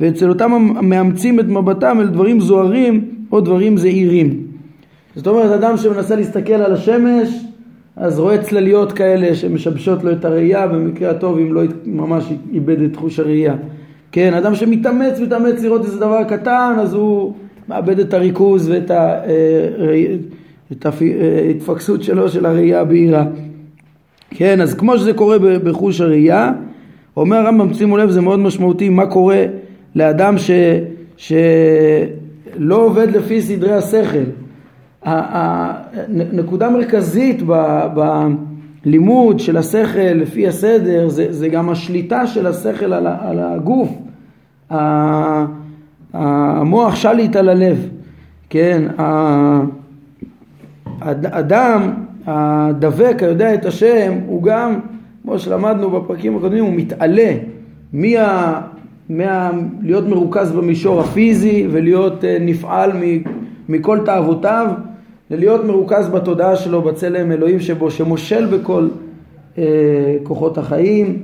ואצל 0.00 0.28
אותם 0.28 0.52
המאמצים 0.52 1.40
את 1.40 1.44
מבטם 1.44 2.00
אל 2.00 2.06
דברים 2.06 2.40
זוהרים 2.40 3.04
או 3.32 3.40
דברים 3.40 3.76
זעירים. 3.76 4.42
זאת 5.16 5.26
אומרת 5.26 5.50
אדם 5.50 5.76
שמנסה 5.76 6.16
להסתכל 6.16 6.52
על 6.52 6.72
השמש 6.72 7.28
אז 7.96 8.18
רואה 8.18 8.42
צלליות 8.42 8.92
כאלה 8.92 9.34
שמשבשות 9.34 10.04
לו 10.04 10.12
את 10.12 10.24
הראייה 10.24 10.66
במקרה 10.66 11.10
הטוב 11.10 11.38
אם 11.38 11.54
לא 11.54 11.62
ממש 11.86 12.24
איבד 12.52 12.82
את 12.82 12.96
חוש 12.96 13.18
הראייה 13.18 13.54
כן, 14.12 14.34
אדם 14.34 14.54
שמתאמץ, 14.54 15.20
מתאמץ 15.20 15.62
לראות 15.62 15.84
איזה 15.84 16.00
דבר 16.00 16.24
קטן, 16.24 16.74
אז 16.80 16.94
הוא 16.94 17.32
מאבד 17.68 17.98
את 17.98 18.14
הריכוז 18.14 18.70
ואת 18.70 18.90
ההתפקסות 20.84 22.02
שלו 22.02 22.28
של 22.28 22.46
הראייה 22.46 22.80
הבהירה. 22.80 23.24
כן, 24.30 24.60
אז 24.60 24.74
כמו 24.74 24.98
שזה 24.98 25.12
קורה 25.12 25.38
בחוש 25.38 26.00
הראייה, 26.00 26.52
אומר 27.16 27.36
הרמב"ם, 27.36 27.74
שימו 27.74 27.96
לב, 27.96 28.10
זה 28.10 28.20
מאוד 28.20 28.38
משמעותי, 28.38 28.88
מה 28.88 29.06
קורה 29.06 29.44
לאדם 29.94 30.38
ש, 30.38 30.50
שלא 31.16 32.84
עובד 32.84 33.10
לפי 33.10 33.42
סדרי 33.42 33.72
השכל. 33.72 34.24
נקודה 36.08 36.70
מרכזית 36.70 37.42
בלימוד 38.84 39.40
של 39.40 39.56
השכל 39.56 39.98
לפי 40.14 40.48
הסדר 40.48 41.08
זה, 41.08 41.26
זה 41.30 41.48
גם 41.48 41.70
השליטה 41.70 42.26
של 42.26 42.46
השכל 42.46 42.92
על, 42.92 43.06
על 43.06 43.38
הגוף. 43.38 43.88
המוח 46.12 46.94
שליט 46.94 47.36
על 47.36 47.48
הלב, 47.48 47.88
כן, 48.50 48.82
האדם 51.00 51.90
הדבק 52.26 53.16
היודע 53.22 53.54
את 53.54 53.66
השם 53.66 54.12
הוא 54.26 54.42
גם, 54.42 54.80
כמו 55.22 55.38
שלמדנו 55.38 55.90
בפרקים 55.90 56.36
הקודמים, 56.36 56.64
הוא 56.64 56.74
מתעלה 56.76 57.32
מה, 57.92 58.60
מה, 59.08 59.50
להיות 59.82 60.08
מרוכז 60.08 60.52
במישור 60.52 61.00
הפיזי 61.00 61.66
ולהיות 61.70 62.24
אה, 62.24 62.36
נפעל 62.40 62.92
מכל 63.68 63.98
תאוותיו 64.04 64.66
ללהיות 65.30 65.64
מרוכז 65.64 66.08
בתודעה 66.08 66.56
שלו, 66.56 66.82
בצלם 66.82 67.32
אלוהים 67.32 67.60
שבו, 67.60 67.90
שמושל 67.90 68.46
בכל 68.46 68.88
אה, 69.58 69.64
כוחות 70.22 70.58
החיים 70.58 71.22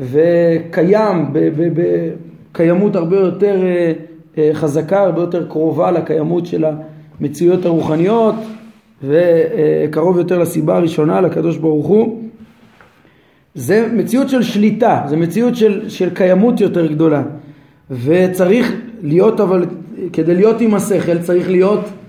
וקיים 0.00 1.26
בקיימות 2.52 2.96
הרבה 2.96 3.16
יותר 3.16 3.62
אה, 3.62 3.92
אה, 4.38 4.50
חזקה, 4.52 5.00
הרבה 5.00 5.20
יותר 5.20 5.46
קרובה 5.48 5.90
לקיימות 5.90 6.46
של 6.46 6.64
המציאויות 7.20 7.66
הרוחניות 7.66 8.34
וקרוב 9.02 10.18
יותר 10.18 10.38
לסיבה 10.38 10.76
הראשונה, 10.76 11.20
לקדוש 11.20 11.56
ברוך 11.56 11.86
הוא. 11.86 12.20
זה 13.54 13.88
מציאות 13.92 14.28
של 14.28 14.42
שליטה, 14.42 15.02
זה 15.06 15.16
מציאות 15.16 15.56
של, 15.56 15.88
של 15.88 16.14
קיימות 16.14 16.60
יותר 16.60 16.86
גדולה 16.86 17.22
וצריך 17.90 18.72
להיות 19.02 19.40
אבל 19.40 19.66
כדי 20.12 20.34
להיות 20.34 20.60
עם 20.60 20.74
השכל 20.74 21.18
צריך 21.18 21.50
להיות 21.50 21.80
אה, 21.80 22.03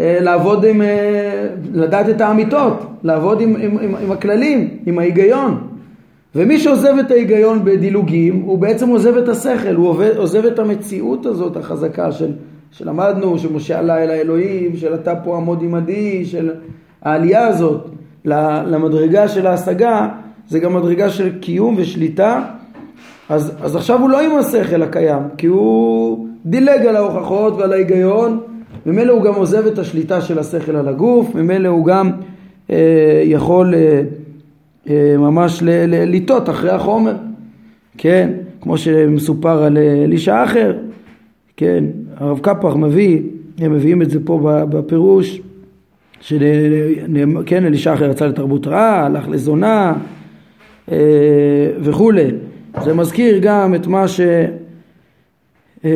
לעבוד 0.00 0.64
עם, 0.64 0.82
אה, 0.82 1.46
לדעת 1.72 2.08
את 2.08 2.20
האמיתות, 2.20 2.86
לעבוד 3.02 3.40
עם, 3.40 3.56
עם, 3.56 3.78
עם, 3.78 3.94
עם 3.96 4.12
הכללים, 4.12 4.68
עם 4.86 4.98
ההיגיון. 4.98 5.60
ומי 6.34 6.58
שעוזב 6.58 6.94
את 7.00 7.10
ההיגיון 7.10 7.64
בדילוגים, 7.64 8.42
הוא 8.42 8.58
בעצם 8.58 8.88
עוזב 8.88 9.16
את 9.16 9.28
השכל, 9.28 9.74
הוא 9.74 9.88
עובד, 9.88 10.16
עוזב 10.16 10.44
את 10.44 10.58
המציאות 10.58 11.26
הזאת 11.26 11.56
החזקה 11.56 12.12
של, 12.12 12.32
שלמדנו, 12.72 13.38
שמשה 13.38 13.78
עלה 13.78 14.02
אל 14.02 14.10
האלוהים, 14.10 14.76
של 14.76 14.94
אתה 14.94 15.16
פה 15.16 15.36
עמוד 15.36 15.62
עמדי, 15.62 16.24
של 16.24 16.50
העלייה 17.02 17.46
הזאת 17.46 17.88
למדרגה 18.24 19.28
של 19.28 19.46
ההשגה, 19.46 20.08
זה 20.48 20.58
גם 20.58 20.74
מדרגה 20.74 21.10
של 21.10 21.38
קיום 21.38 21.74
ושליטה. 21.78 22.42
אז, 23.28 23.52
אז 23.62 23.76
עכשיו 23.76 24.00
הוא 24.00 24.10
לא 24.10 24.20
עם 24.20 24.36
השכל 24.36 24.82
הקיים, 24.82 25.22
כי 25.38 25.46
הוא 25.46 26.26
דילג 26.46 26.86
על 26.86 26.96
ההוכחות 26.96 27.54
ועל 27.56 27.72
ההיגיון 27.72 28.40
ממילא 28.86 29.12
הוא 29.12 29.22
גם 29.22 29.34
עוזב 29.34 29.66
את 29.66 29.78
השליטה 29.78 30.20
של 30.20 30.38
השכל 30.38 30.76
על 30.76 30.88
הגוף, 30.88 31.34
ממילא 31.34 31.68
הוא 31.68 31.86
גם 31.86 32.10
אה, 32.70 33.22
יכול 33.24 33.74
אה, 33.74 34.02
אה, 34.88 35.14
ממש 35.18 35.62
לטעות 35.86 36.50
אחרי 36.50 36.70
החומר, 36.70 37.14
כן, 37.98 38.30
כמו 38.60 38.78
שמסופר 38.78 39.62
על 39.62 39.78
אה, 39.78 40.04
אלישע 40.04 40.44
אחר, 40.44 40.76
כן, 41.56 41.84
הרב 42.16 42.38
קפח 42.38 42.76
מביא, 42.76 43.22
הם 43.58 43.72
מביאים 43.72 44.02
את 44.02 44.10
זה 44.10 44.18
פה 44.24 44.38
בפירוש, 44.70 45.40
שכן, 46.20 47.66
אלישע 47.66 47.94
אחר 47.94 48.10
יצא 48.10 48.26
לתרבות 48.26 48.66
רעה, 48.66 49.06
הלך 49.06 49.28
לזונה 49.28 49.94
אה, 50.92 50.96
וכולי. 51.80 52.30
זה 52.84 52.94
מזכיר 52.94 53.38
גם 53.42 53.74
את 53.74 53.86
מה 53.86 54.08
ש... 54.08 54.20
אה, 55.84 55.90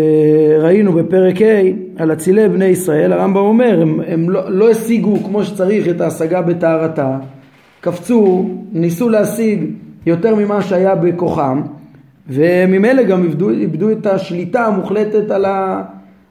ראינו 0.61 0.93
בפרק 0.93 1.43
ה' 1.43 2.03
על 2.03 2.13
אצילי 2.13 2.49
בני 2.49 2.65
ישראל, 2.65 3.13
הרמב"ם 3.13 3.37
אומר, 3.37 3.83
הם, 3.83 4.01
הם 4.07 4.31
לא, 4.31 4.51
לא 4.51 4.71
השיגו 4.71 5.17
כמו 5.25 5.45
שצריך 5.45 5.89
את 5.89 6.01
ההשגה 6.01 6.43
בטהרתה, 6.43 7.19
קפצו, 7.81 8.49
ניסו 8.73 9.09
להשיג 9.09 9.65
יותר 10.07 10.35
ממה 10.35 10.63
שהיה 10.63 10.95
בכוחם, 10.95 11.63
וממילא 12.29 13.03
גם 13.03 13.23
איבדו, 13.23 13.51
איבדו 13.51 13.91
את 13.91 14.07
השליטה 14.07 14.67
המוחלטת 14.67 15.31
על, 15.31 15.45
ה, 15.45 15.83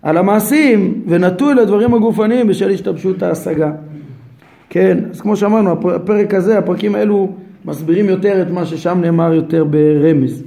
על 0.02 0.18
המעשים, 0.18 1.02
ונטו 1.08 1.52
אל 1.52 1.60
הדברים 1.60 1.94
הגופניים 1.94 2.48
בשל 2.48 2.70
השתבשות 2.70 3.24
ההשגה. 3.24 3.72
כן, 4.70 4.98
אז 5.12 5.22
כמו 5.22 5.36
שאמרנו, 5.36 5.92
הפרק 5.96 6.34
הזה, 6.34 6.58
הפרקים 6.58 6.96
האלו 6.96 7.30
מסבירים 7.66 8.10
יותר 8.10 8.42
את 8.42 8.52
מה 8.52 8.66
ששם 8.66 8.98
נאמר 9.02 9.34
יותר 9.34 9.64
ברמז. 9.64 10.44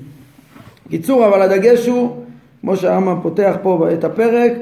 קיצור, 0.91 1.27
אבל 1.27 1.43
הדגש 1.43 1.87
הוא 1.87 2.26
כמו 2.67 2.77
שהרמב"ם 2.77 3.19
פותח 3.23 3.57
פה 3.63 3.89
את 3.93 4.05
הפרק, 4.05 4.53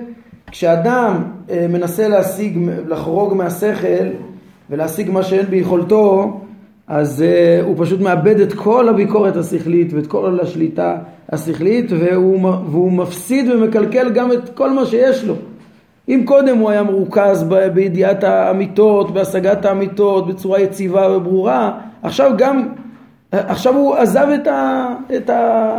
כשאדם 0.50 1.22
אה, 1.50 1.66
מנסה 1.68 2.08
להשיג, 2.08 2.58
לחרוג 2.88 3.34
מהשכל 3.34 4.06
ולהשיג 4.70 5.10
מה 5.10 5.22
שאין 5.22 5.46
ביכולתו, 5.46 6.40
אז 6.86 7.22
אה, 7.22 7.60
הוא 7.64 7.74
פשוט 7.78 8.00
מאבד 8.00 8.40
את 8.40 8.52
כל 8.52 8.88
הביקורת 8.88 9.36
השכלית 9.36 9.92
ואת 9.92 10.06
כל 10.06 10.40
השליטה 10.42 10.96
השכלית 11.28 11.92
והוא, 11.92 12.40
והוא 12.42 12.92
מפסיד 12.92 13.50
ומקלקל 13.50 14.10
גם 14.10 14.32
את 14.32 14.48
כל 14.54 14.70
מה 14.70 14.86
שיש 14.86 15.24
לו. 15.24 15.34
אם 16.08 16.22
קודם 16.24 16.58
הוא 16.58 16.70
היה 16.70 16.82
מרוכז 16.82 17.44
בידיעת 17.74 18.24
האמיתות, 18.24 19.10
בהשגת 19.10 19.64
האמיתות, 19.64 20.26
בצורה 20.26 20.60
יציבה 20.60 21.16
וברורה, 21.16 21.78
עכשיו 22.02 22.32
גם, 22.38 22.68
עכשיו 23.32 23.74
הוא 23.74 23.94
עזב 23.94 24.26
את, 24.34 24.46
ה, 24.46 24.88
את, 25.16 25.30
ה, 25.30 25.74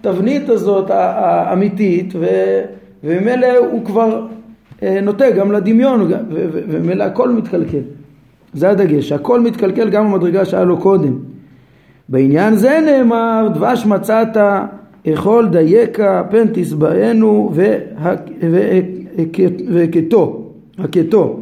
התבנית 0.00 0.48
הזאת 0.48 0.90
האמיתית 0.90 2.14
וממילא 3.04 3.56
הוא 3.56 3.84
כבר 3.84 4.26
אה, 4.82 5.00
נוטה 5.02 5.30
גם 5.30 5.52
לדמיון 5.52 6.12
וממילא 6.30 7.04
הכל 7.04 7.28
מתקלקל. 7.28 7.80
זה 8.54 8.70
הדגש, 8.70 9.12
הכל 9.12 9.40
מתקלקל 9.40 9.90
גם 9.90 10.12
במדרגה 10.12 10.44
שהיה 10.44 10.64
לו 10.64 10.78
קודם. 10.78 11.18
בעניין 12.08 12.56
זה 12.56 12.80
נאמר 12.86 13.48
דבש 13.54 13.86
מצאת 13.86 14.36
אכול 15.08 15.48
דייקה 15.48 16.22
פן 16.30 16.46
תשבענו 16.52 17.52
והכתו, 19.68 20.50
הכתו. 20.78 21.40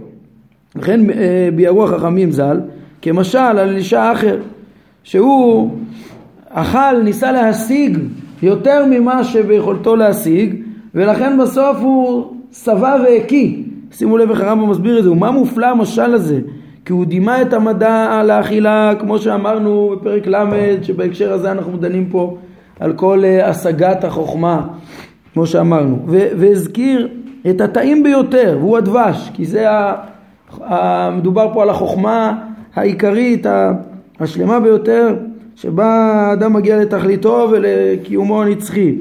לכן 0.76 1.10
אה, 1.10 1.48
ביארו 1.54 1.84
החכמים 1.84 2.32
ז"ל 2.32 2.60
כמשל 3.02 3.38
על 3.38 3.76
אישה 3.76 4.12
אחר 4.12 4.38
שהוא 5.02 5.70
אכל, 6.48 7.02
ניסה 7.04 7.32
להשיג 7.32 7.98
יותר 8.42 8.84
ממה 8.90 9.24
שביכולתו 9.24 9.96
להשיג, 9.96 10.54
ולכן 10.94 11.38
בסוף 11.38 11.76
הוא 11.80 12.32
שבע 12.52 12.96
והקיא. 13.04 13.56
שימו 13.92 14.18
לב 14.18 14.30
איך 14.30 14.40
הרמב"ם 14.40 14.70
מסביר 14.70 14.98
את 14.98 15.04
זה, 15.04 15.10
ומה 15.10 15.30
מופלא 15.30 15.66
המשל 15.66 16.14
הזה? 16.14 16.40
כי 16.84 16.92
הוא 16.92 17.04
דימה 17.04 17.42
את 17.42 17.52
המדע 17.52 18.08
על 18.10 18.30
האכילה, 18.30 18.92
כמו 18.98 19.18
שאמרנו 19.18 19.96
בפרק 19.96 20.26
ל', 20.26 20.82
שבהקשר 20.82 21.32
הזה 21.32 21.52
אנחנו 21.52 21.76
דנים 21.76 22.06
פה 22.10 22.36
על 22.80 22.92
כל 22.92 23.24
אה, 23.24 23.48
השגת 23.48 24.04
החוכמה, 24.04 24.66
כמו 25.34 25.46
שאמרנו, 25.46 25.98
והזכיר 26.08 27.08
את 27.50 27.60
הטעים 27.60 28.02
ביותר, 28.02 28.56
והוא 28.60 28.76
הדבש, 28.76 29.30
כי 29.34 29.44
זה 29.44 29.70
ה... 29.70 29.94
ה... 30.64 31.10
מדובר 31.10 31.50
פה 31.54 31.62
על 31.62 31.70
החוכמה 31.70 32.38
העיקרית, 32.74 33.46
השלמה 34.20 34.60
ביותר, 34.60 35.14
שבה 35.60 35.86
האדם 35.86 36.52
מגיע 36.52 36.76
לתכליתו 36.76 37.48
ולקיומו 37.52 38.42
הנצחי. 38.42 38.96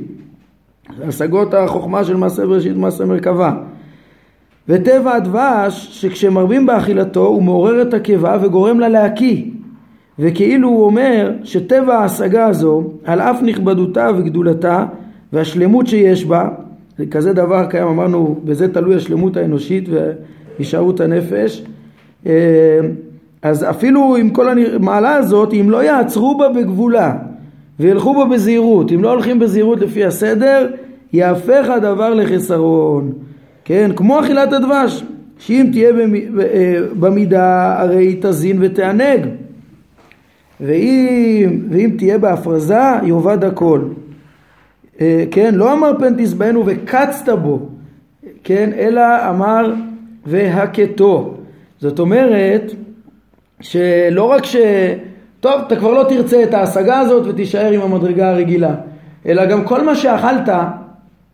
השגות 1.03 1.53
החוכמה 1.53 2.03
של 2.03 2.15
מעשה 2.15 2.45
בראשית 2.45 2.75
ומעשה 2.75 3.05
מרכבה. 3.05 3.53
וטבע 4.69 5.15
הדבש 5.15 5.87
שכשמרבים 5.91 6.65
באכילתו 6.65 7.25
הוא 7.25 7.43
מעורר 7.43 7.81
את 7.81 7.93
הקיבה 7.93 8.37
וגורם 8.41 8.79
לה 8.79 8.89
להקיא. 8.89 9.43
וכאילו 10.19 10.69
הוא 10.69 10.85
אומר 10.85 11.31
שטבע 11.43 11.95
ההשגה 11.95 12.45
הזו 12.45 12.83
על 13.05 13.21
אף 13.21 13.41
נכבדותה 13.41 14.09
וגדולתה 14.17 14.85
והשלמות 15.33 15.87
שיש 15.87 16.25
בה 16.25 16.49
זה 16.97 17.05
כזה 17.05 17.33
דבר 17.33 17.65
קיים 17.65 17.87
אמרנו 17.87 18.39
בזה 18.43 18.73
תלוי 18.73 18.95
השלמות 18.95 19.37
האנושית 19.37 19.89
והישארות 19.89 20.99
הנפש 20.99 21.63
אה, 22.25 22.79
אז 23.41 23.63
אפילו 23.69 24.15
עם 24.15 24.29
כל 24.29 24.49
המעלה 24.49 25.13
הזאת, 25.13 25.53
אם 25.53 25.69
לא 25.69 25.83
יעצרו 25.83 26.37
בה 26.37 26.49
בגבולה 26.49 27.15
וילכו 27.79 28.13
בה 28.13 28.25
בזהירות, 28.25 28.91
אם 28.91 29.03
לא 29.03 29.11
הולכים 29.11 29.39
בזהירות 29.39 29.79
לפי 29.79 30.05
הסדר, 30.05 30.67
יהפך 31.13 31.69
הדבר 31.69 32.13
לחסרון. 32.13 33.13
כן, 33.65 33.91
כמו 33.95 34.19
אכילת 34.19 34.53
הדבש, 34.53 35.03
שאם 35.39 35.69
תהיה 35.71 35.89
אה, 35.89 36.79
במידה 36.99 37.79
הרי 37.81 38.19
תזין 38.21 38.57
ותענג, 38.61 39.25
ואם, 40.61 41.59
ואם 41.69 41.89
תהיה 41.97 42.17
בהפרזה 42.17 42.79
יאבד 43.03 43.43
הכל. 43.43 43.81
אה, 45.01 45.23
כן, 45.31 45.55
לא 45.55 45.73
אמר 45.73 45.91
פן 45.99 46.23
תשבענו 46.23 46.63
וקצת 46.65 47.29
בו, 47.29 47.69
כן, 48.43 48.69
אלא 48.77 49.29
אמר 49.29 49.73
והכתו. 50.25 51.33
זאת 51.79 51.99
אומרת 51.99 52.71
שלא 53.61 54.23
רק 54.23 54.45
ש... 54.45 54.55
טוב, 55.39 55.61
אתה 55.67 55.75
כבר 55.75 55.91
לא 55.91 56.05
תרצה 56.09 56.43
את 56.43 56.53
ההשגה 56.53 56.99
הזאת 56.99 57.27
ותישאר 57.27 57.71
עם 57.71 57.81
המדרגה 57.81 58.29
הרגילה, 58.29 58.75
אלא 59.25 59.45
גם 59.45 59.63
כל 59.63 59.83
מה 59.83 59.95
שאכלת 59.95 60.49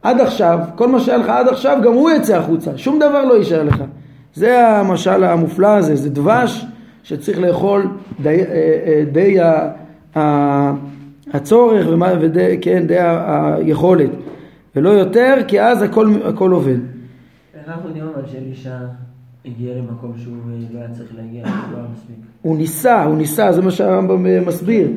עד 0.04 0.22
עכשיו, 0.22 0.60
כל 0.76 0.88
מה 0.88 1.00
שהיה 1.00 1.18
לך 1.18 1.30
עד 1.30 1.48
עכשיו, 1.48 1.78
גם 1.84 1.94
הוא 1.94 2.12
יצא 2.12 2.38
החוצה, 2.38 2.78
שום 2.78 3.00
דבר 3.00 3.26
לא 3.26 3.34
יישאר 3.34 3.64
לך. 3.64 3.84
זה 4.34 4.68
המשל 4.68 5.24
המופלא 5.24 5.68
הזה, 5.68 5.96
זה 5.96 6.10
דבש 6.10 6.66
שצריך 7.04 7.40
לאכול 7.40 7.88
די, 8.22 8.30
אה, 8.30 8.46
אה, 8.86 9.04
די 9.12 9.38
הצורך 11.34 11.88
ודי, 12.22 12.58
כן, 12.62 12.88
די 12.88 12.98
היכולת, 13.00 14.10
ולא 14.76 14.90
יותר, 14.90 15.36
כי 15.48 15.62
אז 15.62 15.82
הכל, 15.82 16.14
הכל 16.26 16.52
עובד. 16.52 16.78
איך 17.56 17.68
אנחנו 17.68 17.88
יודעים 17.88 18.06
אבל 18.16 18.28
שאלישע 18.32 18.76
הגיע 19.46 19.74
למקום 19.76 20.14
שהוא 20.18 20.36
אה, 20.52 20.58
לא 20.74 20.80
היה 20.80 20.90
צריך 20.90 21.16
להגיע, 21.16 21.44
לא 21.72 21.78
היה 21.78 21.86
מספיק? 21.94 22.16
הוא 22.42 22.58
ניסה, 22.58 23.04
הוא 23.04 23.18
ניסה, 23.18 23.52
זה 23.52 23.62
מה 23.62 23.72
שהרמב"ם 23.72 24.46
מסביר. 24.46 24.92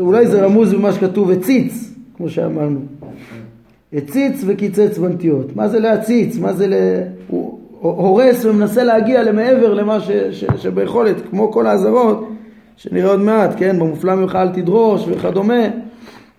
אולי 0.00 0.26
זה 0.26 0.44
רמוז 0.44 0.74
במה 0.74 0.92
שכתוב 0.92 1.30
הציץ, 1.30 1.94
כמו 2.16 2.28
שאמרנו. 2.28 2.80
הציץ 3.92 4.44
וקיצץ 4.46 4.98
בנטיות. 4.98 5.56
מה 5.56 5.68
זה 5.68 5.78
להציץ? 5.78 6.38
מה 6.38 6.52
זה 6.52 6.66
ל... 6.66 6.74
הוא 7.28 7.58
הורס 7.80 8.44
ומנסה 8.44 8.84
להגיע 8.84 9.22
למעבר 9.22 9.74
למה 9.74 10.00
ש... 10.00 10.10
ש... 10.10 10.44
שביכולת, 10.56 11.16
כמו 11.30 11.52
כל 11.52 11.66
האזהרות 11.66 12.28
שנראה 12.76 13.10
עוד 13.10 13.20
מעט, 13.20 13.54
כן? 13.56 13.78
במופלא 13.78 14.14
ממך 14.14 14.36
אל 14.36 14.48
תדרוש 14.48 15.04
וכדומה. 15.08 15.62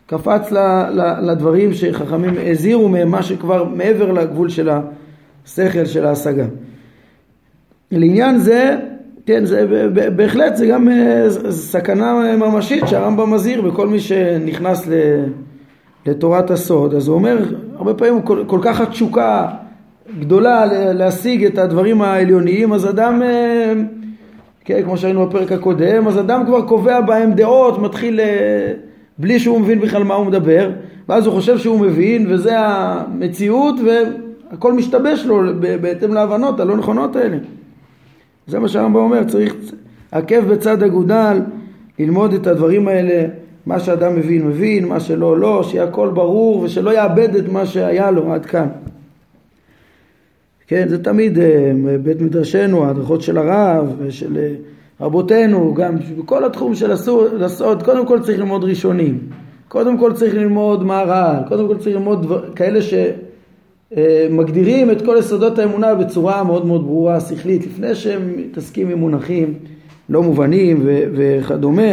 קפץ 0.06 0.52
ל... 0.52 0.58
ל... 0.90 1.32
לדברים 1.32 1.74
שחכמים 1.74 2.34
הזהירו 2.52 2.90
מהם, 2.90 3.12
מה 3.12 3.24
שכבר 3.24 3.64
מעבר 3.64 4.12
לגבול 4.12 4.50
של 4.50 4.70
השכל 5.46 5.86
של 5.86 6.06
ההשגה. 6.06 6.46
לעניין 7.92 8.38
זה, 8.38 8.78
כן, 9.26 9.46
זה 9.46 9.88
בהחלט 10.16 10.56
זה 10.56 10.68
גם 10.68 10.90
אה, 10.90 11.28
סכנה 11.50 12.36
ממשית 12.38 12.84
שהרמב"ם 12.88 13.34
מזהיר 13.34 13.62
בכל 13.62 13.88
מי 13.88 14.00
שנכנס. 14.00 14.88
לתורת 16.06 16.52
הסוד, 16.52 16.94
אז 16.94 17.08
הוא 17.08 17.16
אומר, 17.16 17.38
הרבה 17.76 17.94
פעמים 17.94 18.22
כל, 18.22 18.44
כל 18.48 18.60
כך 18.62 18.82
התשוקה 18.82 19.48
גדולה 20.20 20.66
להשיג 20.94 21.46
את 21.46 21.58
הדברים 21.58 22.02
העליוניים, 22.02 22.74
אז 22.74 22.90
אדם, 22.90 23.22
אה, 23.22 23.74
כן, 24.66 24.82
כמו 24.84 24.98
שראינו 24.98 25.28
בפרק 25.28 25.52
הקודם, 25.52 26.08
אז 26.08 26.20
אדם 26.20 26.46
כבר 26.46 26.62
קובע 26.62 27.02
בהם 27.02 27.34
דעות, 27.34 27.82
מתחיל 27.82 28.20
אה, 28.20 28.74
בלי 29.18 29.40
שהוא 29.40 29.62
מבין 29.62 29.80
בכלל 29.80 30.04
מה 30.04 30.14
הוא 30.14 30.26
מדבר, 30.26 30.72
ואז 31.10 31.26
הוא 31.26 31.34
חושב 31.36 31.58
שהוא 31.58 31.80
מבין, 31.80 32.26
וזה 32.30 32.60
המציאות, 32.60 33.76
והכל 34.52 34.74
משתבש 34.74 35.26
לו 35.26 35.42
בהתאם 35.82 36.14
להבנות 36.14 36.60
הלא 36.60 36.78
נכונות 36.78 37.16
האלה. 37.16 37.38
זה 38.48 38.60
מה 38.60 38.68
שהרמב"ם 38.68 39.00
אומר, 39.00 39.24
צריך 39.24 39.56
עקב 40.12 40.40
בצד 40.40 40.84
אגודל, 40.84 41.42
ללמוד 42.00 42.34
את 42.34 42.48
הדברים 42.48 42.88
האלה 42.88 43.28
מה 43.66 43.80
שאדם 43.80 44.16
מבין 44.16 44.48
מבין, 44.48 44.88
מה 44.88 45.00
שלא 45.00 45.38
לא, 45.38 45.64
שיהיה 45.64 45.84
הכל 45.84 46.10
ברור 46.10 46.60
ושלא 46.60 46.92
יאבד 46.92 47.36
את 47.36 47.50
מה 47.50 47.66
שהיה 47.66 48.12
לו 48.12 48.34
עד 48.34 48.46
כאן. 48.46 48.68
כן, 50.68 50.88
זה 50.88 51.04
תמיד 51.04 51.40
אה, 51.40 51.72
בית 52.04 52.22
מדרשנו, 52.22 52.86
ההדרכות 52.86 53.22
של 53.22 53.38
הרב 53.38 53.96
ושל 54.00 54.38
אה, 54.38 54.54
רבותינו, 55.02 55.74
גם 55.74 55.96
בכל 56.18 56.46
התחום 56.46 56.76
של 56.76 56.92
הסוד, 56.92 57.84
קודם 57.84 58.06
כל 58.06 58.20
צריך 58.20 58.40
ללמוד 58.40 58.64
ראשונים, 58.64 59.20
קודם 59.68 59.98
כל 59.98 60.14
צריך 60.14 60.34
ללמוד 60.34 60.84
מהר"ל, 60.84 61.48
קודם 61.48 61.68
כל 61.68 61.78
צריך 61.78 61.96
ללמוד 61.96 62.24
דבר, 62.24 62.54
כאלה 62.54 62.80
שמגדירים 62.82 63.25
אה, 63.98 64.28
את 64.92 65.02
כל 65.02 65.16
יסודות 65.20 65.60
האמונה 65.60 65.96
בצורה 65.96 66.44
מאוד 66.44 66.66
מאוד 66.66 66.84
ברורה, 66.86 67.20
שכלית, 67.20 67.66
לפני 67.66 67.96
שהם 67.96 68.34
מתעסקים 68.38 68.90
עם 68.90 68.98
מונחים 68.98 69.54
לא 70.10 70.24
מובנים 70.24 70.82
וכדומה. 70.86 71.92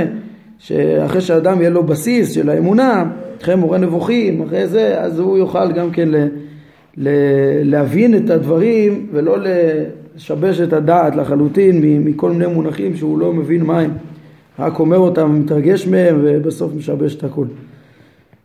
שאחרי 0.58 1.20
שאדם 1.20 1.60
יהיה 1.60 1.70
לו 1.70 1.82
בסיס 1.82 2.32
של 2.32 2.50
האמונה, 2.50 3.04
אחרי 3.42 3.54
מורה 3.54 3.78
נבוכים, 3.78 4.42
אחרי 4.42 4.66
זה, 4.66 5.00
אז 5.00 5.18
הוא 5.18 5.38
יוכל 5.38 5.72
גם 5.72 5.90
כן 5.90 6.08
ל, 6.08 6.26
ל, 6.96 7.08
להבין 7.64 8.16
את 8.16 8.30
הדברים 8.30 9.06
ולא 9.12 9.36
לשבש 9.38 10.60
את 10.60 10.72
הדעת 10.72 11.16
לחלוטין 11.16 11.80
מכל 12.04 12.30
מיני 12.30 12.46
מונחים 12.46 12.96
שהוא 12.96 13.18
לא 13.18 13.32
מבין 13.32 13.62
מה 13.62 13.80
הם, 13.80 13.90
רק 14.58 14.80
אומר 14.80 14.98
אותם, 14.98 15.40
מתרגש 15.40 15.86
מהם 15.86 16.20
ובסוף 16.22 16.72
משבש 16.76 17.14
את 17.14 17.24
הכל. 17.24 17.46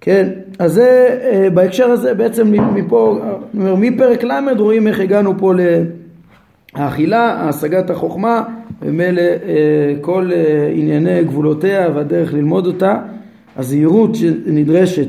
כן, 0.01 0.29
אז 0.59 0.73
זה 0.73 1.19
אה, 1.21 1.49
בהקשר 1.49 1.85
הזה 1.85 2.13
בעצם 2.13 2.53
מפה, 2.73 3.19
מפרק 3.53 4.23
ל' 4.23 4.59
רואים 4.59 4.87
איך 4.87 4.99
הגענו 4.99 5.33
פה 5.37 5.53
לאכילה, 6.75 7.49
השגת 7.49 7.89
החוכמה 7.89 8.43
ומילא 8.81 9.21
אה, 9.21 9.95
כל 10.01 10.29
אה, 10.33 10.71
ענייני 10.73 11.23
גבולותיה 11.23 11.89
והדרך 11.95 12.33
ללמוד 12.33 12.67
אותה, 12.67 12.97
הזהירות 13.57 14.15
שנדרשת 14.15 15.07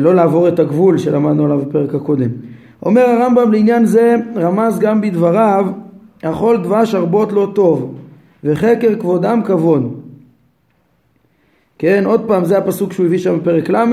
לא 0.00 0.14
לעבור 0.14 0.48
את 0.48 0.58
הגבול 0.58 0.98
שלמדנו 0.98 1.44
עליו 1.44 1.58
בפרק 1.58 1.94
הקודם. 1.94 2.30
אומר 2.82 3.02
הרמב"ם 3.02 3.52
לעניין 3.52 3.84
זה 3.84 4.16
רמז 4.36 4.78
גם 4.78 5.00
בדבריו 5.00 5.66
אכול 6.22 6.56
דבש 6.56 6.94
הרבות 6.94 7.32
לא 7.32 7.52
טוב 7.54 7.94
וחקר 8.44 8.94
כבודם 8.98 9.42
כבוד. 9.44 9.99
כן, 11.80 12.04
עוד 12.06 12.24
פעם 12.26 12.44
זה 12.44 12.58
הפסוק 12.58 12.92
שהוא 12.92 13.06
הביא 13.06 13.18
שם 13.18 13.38
בפרק 13.38 13.70
ל' 13.70 13.84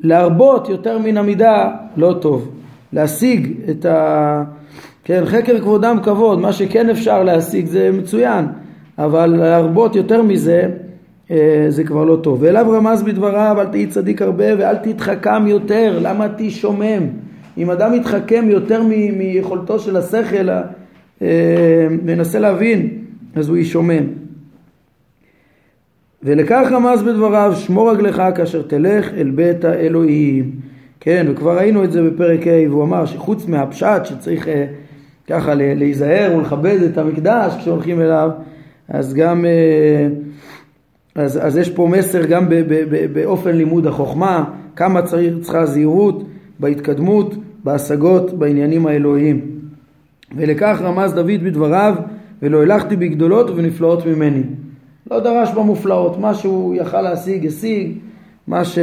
להרבות 0.00 0.68
יותר 0.68 0.98
מן 0.98 1.16
המידה 1.16 1.70
לא 1.96 2.16
טוב. 2.20 2.50
להשיג 2.92 3.52
את 3.70 3.84
ה... 3.84 4.44
כן, 5.04 5.22
חקר 5.24 5.60
כבודם 5.60 5.98
כבוד, 6.02 6.40
מה 6.40 6.52
שכן 6.52 6.90
אפשר 6.90 7.22
להשיג 7.22 7.66
זה 7.66 7.90
מצוין, 7.92 8.44
אבל 8.98 9.26
להרבות 9.26 9.96
יותר 9.96 10.22
מזה 10.22 10.68
אה, 11.30 11.66
זה 11.68 11.84
כבר 11.84 12.04
לא 12.04 12.16
טוב. 12.22 12.38
ואליו 12.42 12.70
רמז 12.70 13.02
בדבריו, 13.02 13.56
אל 13.60 13.66
תהי 13.66 13.86
צדיק 13.86 14.22
הרבה 14.22 14.44
ואל 14.58 14.76
תתחכם 14.76 15.46
יותר, 15.46 15.98
למה 16.02 16.28
תהי 16.28 16.50
שומם? 16.50 17.06
אם 17.58 17.70
אדם 17.70 17.94
יתחכם 17.94 18.44
יותר 18.48 18.82
מ- 18.82 19.18
מיכולתו 19.18 19.78
של 19.78 19.96
השכל, 19.96 20.48
אה, 21.22 21.86
מנסה 22.02 22.38
להבין, 22.38 22.88
אז 23.34 23.48
הוא 23.48 23.56
ישומם. 23.56 24.23
ולכך 26.24 26.68
רמז 26.70 27.02
בדבריו, 27.02 27.52
שמור 27.56 27.90
רגלך 27.90 28.22
כאשר 28.34 28.62
תלך 28.62 29.14
אל 29.16 29.30
בית 29.30 29.64
האלוהים. 29.64 30.50
כן, 31.00 31.26
וכבר 31.30 31.56
ראינו 31.58 31.84
את 31.84 31.92
זה 31.92 32.02
בפרק 32.02 32.46
ה', 32.46 32.70
והוא 32.70 32.84
אמר 32.84 33.06
שחוץ 33.06 33.46
מהפשט 33.46 34.04
שצריך 34.04 34.48
אה, 34.48 34.66
ככה 35.26 35.54
להיזהר 35.54 36.36
ולכבד 36.36 36.78
את 36.82 36.98
המקדש 36.98 37.54
כשהולכים 37.58 38.00
אליו, 38.00 38.30
אז 38.88 39.14
גם, 39.14 39.44
אה, 39.44 40.08
אז, 41.14 41.46
אז 41.46 41.56
יש 41.56 41.70
פה 41.70 41.88
מסר 41.90 42.26
גם 42.26 42.48
ב, 42.48 42.54
ב, 42.54 42.84
ב, 42.90 43.12
באופן 43.12 43.50
לימוד 43.56 43.86
החוכמה, 43.86 44.44
כמה 44.76 45.02
צריך, 45.02 45.34
צריכה 45.42 45.66
זהירות 45.66 46.24
בהתקדמות, 46.60 47.34
בהשגות, 47.64 48.38
בעניינים 48.38 48.86
האלוהיים. 48.86 49.40
ולכך 50.36 50.78
רמז 50.82 51.12
דוד 51.12 51.44
בדבריו, 51.44 51.94
ולא 52.42 52.62
הלכתי 52.62 52.96
בגדולות 52.96 53.50
ובנפלאות 53.50 54.06
ממני. 54.06 54.42
לא 55.10 55.20
דרש 55.20 55.50
במופלאות, 55.50 56.18
מה 56.18 56.34
שהוא 56.34 56.74
יכל 56.74 57.02
להשיג, 57.02 57.46
השיג, 57.46 57.92
מה 58.46 58.64
ש... 58.64 58.78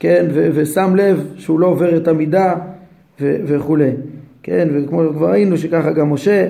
כן, 0.00 0.26
ו- 0.34 0.48
ושם 0.54 0.94
לב 0.96 1.26
שהוא 1.36 1.60
לא 1.60 1.66
עובר 1.66 1.96
את 1.96 2.08
המידה 2.08 2.54
וכולי. 3.20 3.90
כן, 4.42 4.68
וכמו 4.72 5.02
כבר 5.14 5.30
ראינו 5.30 5.58
שככה 5.58 5.92
גם 5.92 6.12
משה 6.12 6.48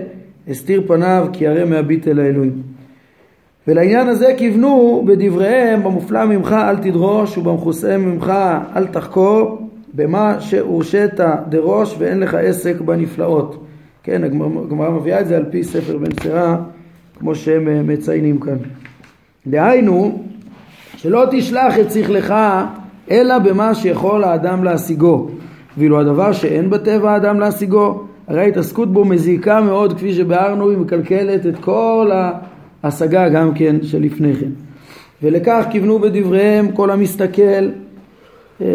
הסתיר 0.48 0.82
פניו 0.86 1.26
כי 1.32 1.46
הרי 1.46 1.64
מהביט 1.64 2.08
אל 2.08 2.20
האלוהים. 2.20 2.62
ולעניין 3.68 4.08
הזה 4.08 4.34
כיוונו 4.36 5.04
בדבריהם 5.06 5.82
במופלא 5.84 6.24
ממך 6.24 6.52
אל 6.52 6.76
תדרוש 6.76 7.38
ובמכוסה 7.38 7.98
ממך 7.98 8.32
אל 8.76 8.86
תחקור 8.86 9.68
במה 9.94 10.40
שהורשית 10.40 11.20
דרוש 11.48 11.96
ואין 11.98 12.20
לך 12.20 12.34
עסק 12.34 12.80
בנפלאות. 12.80 13.64
כן, 14.02 14.24
הגמרא 14.24 14.90
מביאה 14.90 15.20
את 15.20 15.26
זה 15.28 15.36
על 15.36 15.44
פי 15.50 15.64
ספר 15.64 15.98
בן 15.98 16.10
סרה 16.22 16.56
כמו 17.20 17.34
שהם 17.34 17.68
אה, 17.68 17.82
מציינים 17.82 18.40
כאן. 18.40 18.56
דהיינו 19.46 20.24
שלא 20.96 21.24
תשלח 21.30 21.78
את 21.78 21.92
שכלך 21.92 22.34
אלא 23.10 23.38
במה 23.38 23.74
שיכול 23.74 24.24
האדם 24.24 24.64
להשיגו 24.64 25.28
ואילו 25.78 26.00
הדבר 26.00 26.32
שאין 26.32 26.70
בטבע 26.70 27.12
האדם 27.12 27.40
להשיגו, 27.40 28.04
הרי 28.28 28.40
ההתעסקות 28.40 28.92
בו 28.92 29.04
מזיקה 29.04 29.60
מאוד, 29.60 29.92
כפי 29.92 30.12
שביארנו, 30.12 30.70
היא 30.70 30.78
מקלקלת 30.78 31.46
את 31.46 31.58
כל 31.60 32.10
ההשגה 32.82 33.28
גם 33.28 33.54
כן 33.54 33.76
שלפני 33.82 34.34
כן. 34.34 34.50
ולכך 35.22 35.66
כיוונו 35.70 35.98
בדבריהם 35.98 36.72
כל 36.72 36.90
המסתכל, 36.90 37.68
אה, 38.60 38.66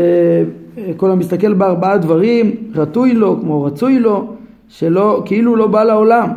כל 0.97 1.11
המסתכל 1.11 1.53
בארבעה 1.53 1.97
דברים, 1.97 2.55
רטוי 2.75 3.13
לו 3.13 3.39
כמו 3.41 3.63
רצוי 3.63 3.99
לו, 3.99 4.33
שלא, 4.69 5.21
כאילו 5.25 5.55
לא 5.55 5.67
בא 5.67 5.83
לעולם. 5.83 6.29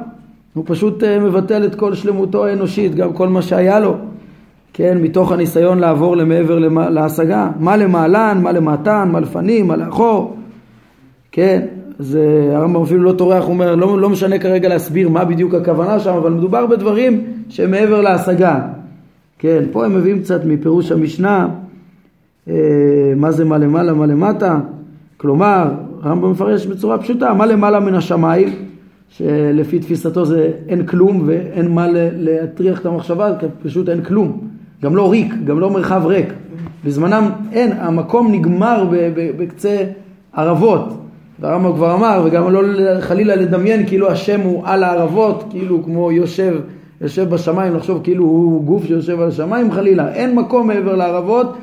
הוא 0.56 0.64
פשוט 0.66 1.02
אה, 1.02 1.18
מבטל 1.18 1.64
את 1.64 1.74
כל 1.74 1.94
שלמותו 1.94 2.46
האנושית, 2.46 2.94
גם 2.94 3.12
כל 3.12 3.28
מה 3.28 3.42
שהיה 3.42 3.80
לו. 3.80 3.96
כן, 4.72 4.98
מתוך 5.02 5.32
הניסיון 5.32 5.78
לעבור 5.78 6.16
למעבר 6.16 6.58
למה, 6.58 6.90
להשגה, 6.90 7.50
מה 7.60 7.76
למעלן, 7.76 8.40
מה 8.42 8.52
למטן, 8.52 9.08
מה 9.12 9.20
לפנים, 9.20 9.68
מה 9.68 9.76
לאחור, 9.76 10.36
כן, 11.32 11.66
זה 11.98 12.50
הרמב"ם 12.52 12.82
אפילו 12.82 13.02
לא 13.02 13.12
טורח, 13.12 13.44
הוא 13.44 13.52
אומר, 13.52 13.74
לא, 13.74 14.00
לא 14.00 14.10
משנה 14.10 14.38
כרגע 14.38 14.68
להסביר 14.68 15.08
מה 15.08 15.24
בדיוק 15.24 15.54
הכוונה 15.54 16.00
שם, 16.00 16.14
אבל 16.14 16.30
מדובר 16.32 16.66
בדברים 16.66 17.24
שהם 17.48 17.70
מעבר 17.70 18.00
להשגה, 18.00 18.60
כן, 19.38 19.64
פה 19.72 19.84
הם 19.84 19.96
מביאים 19.96 20.20
קצת 20.20 20.44
מפירוש 20.44 20.92
המשנה, 20.92 21.48
אה, 22.48 22.54
מה 23.16 23.32
זה 23.32 23.44
מה 23.44 23.58
למעלה, 23.58 23.92
מה 23.92 24.06
למטה, 24.06 24.58
כלומר, 25.16 25.70
הרמב"ם 26.02 26.30
מפרש 26.30 26.66
בצורה 26.66 26.98
פשוטה, 26.98 27.34
מה 27.34 27.46
למעלה 27.46 27.80
מן 27.80 27.94
השמיים, 27.94 28.65
שלפי 29.08 29.78
תפיסתו 29.78 30.24
זה 30.24 30.50
אין 30.68 30.86
כלום 30.86 31.22
ואין 31.26 31.70
מה 31.70 31.86
להטריח 32.16 32.80
את 32.80 32.86
המחשבה, 32.86 33.32
פשוט 33.62 33.88
אין 33.88 34.02
כלום. 34.02 34.40
גם 34.82 34.96
לא 34.96 35.10
ריק, 35.10 35.34
גם 35.44 35.60
לא 35.60 35.70
מרחב 35.70 36.06
ריק. 36.06 36.32
בזמנם 36.84 37.30
אין, 37.52 37.72
המקום 37.78 38.32
נגמר 38.32 38.84
בקצה 39.38 39.84
ערבות. 40.32 41.02
והרמב"ם 41.40 41.72
כבר 41.72 41.94
אמר, 41.94 42.22
וגם 42.24 42.52
לא 42.52 42.62
חלילה 43.00 43.36
לדמיין 43.36 43.86
כאילו 43.86 44.10
השם 44.10 44.40
הוא 44.40 44.62
על 44.64 44.84
הערבות, 44.84 45.44
כאילו 45.50 45.84
כמו 45.84 46.12
יושב, 46.12 46.60
יושב 47.00 47.30
בשמיים, 47.30 47.74
לחשוב 47.74 48.00
כאילו 48.02 48.24
הוא 48.24 48.64
גוף 48.64 48.86
שיושב 48.86 49.20
על 49.20 49.28
השמיים 49.28 49.72
חלילה. 49.72 50.12
אין 50.12 50.34
מקום 50.34 50.66
מעבר 50.66 50.96
לערבות, 50.96 51.56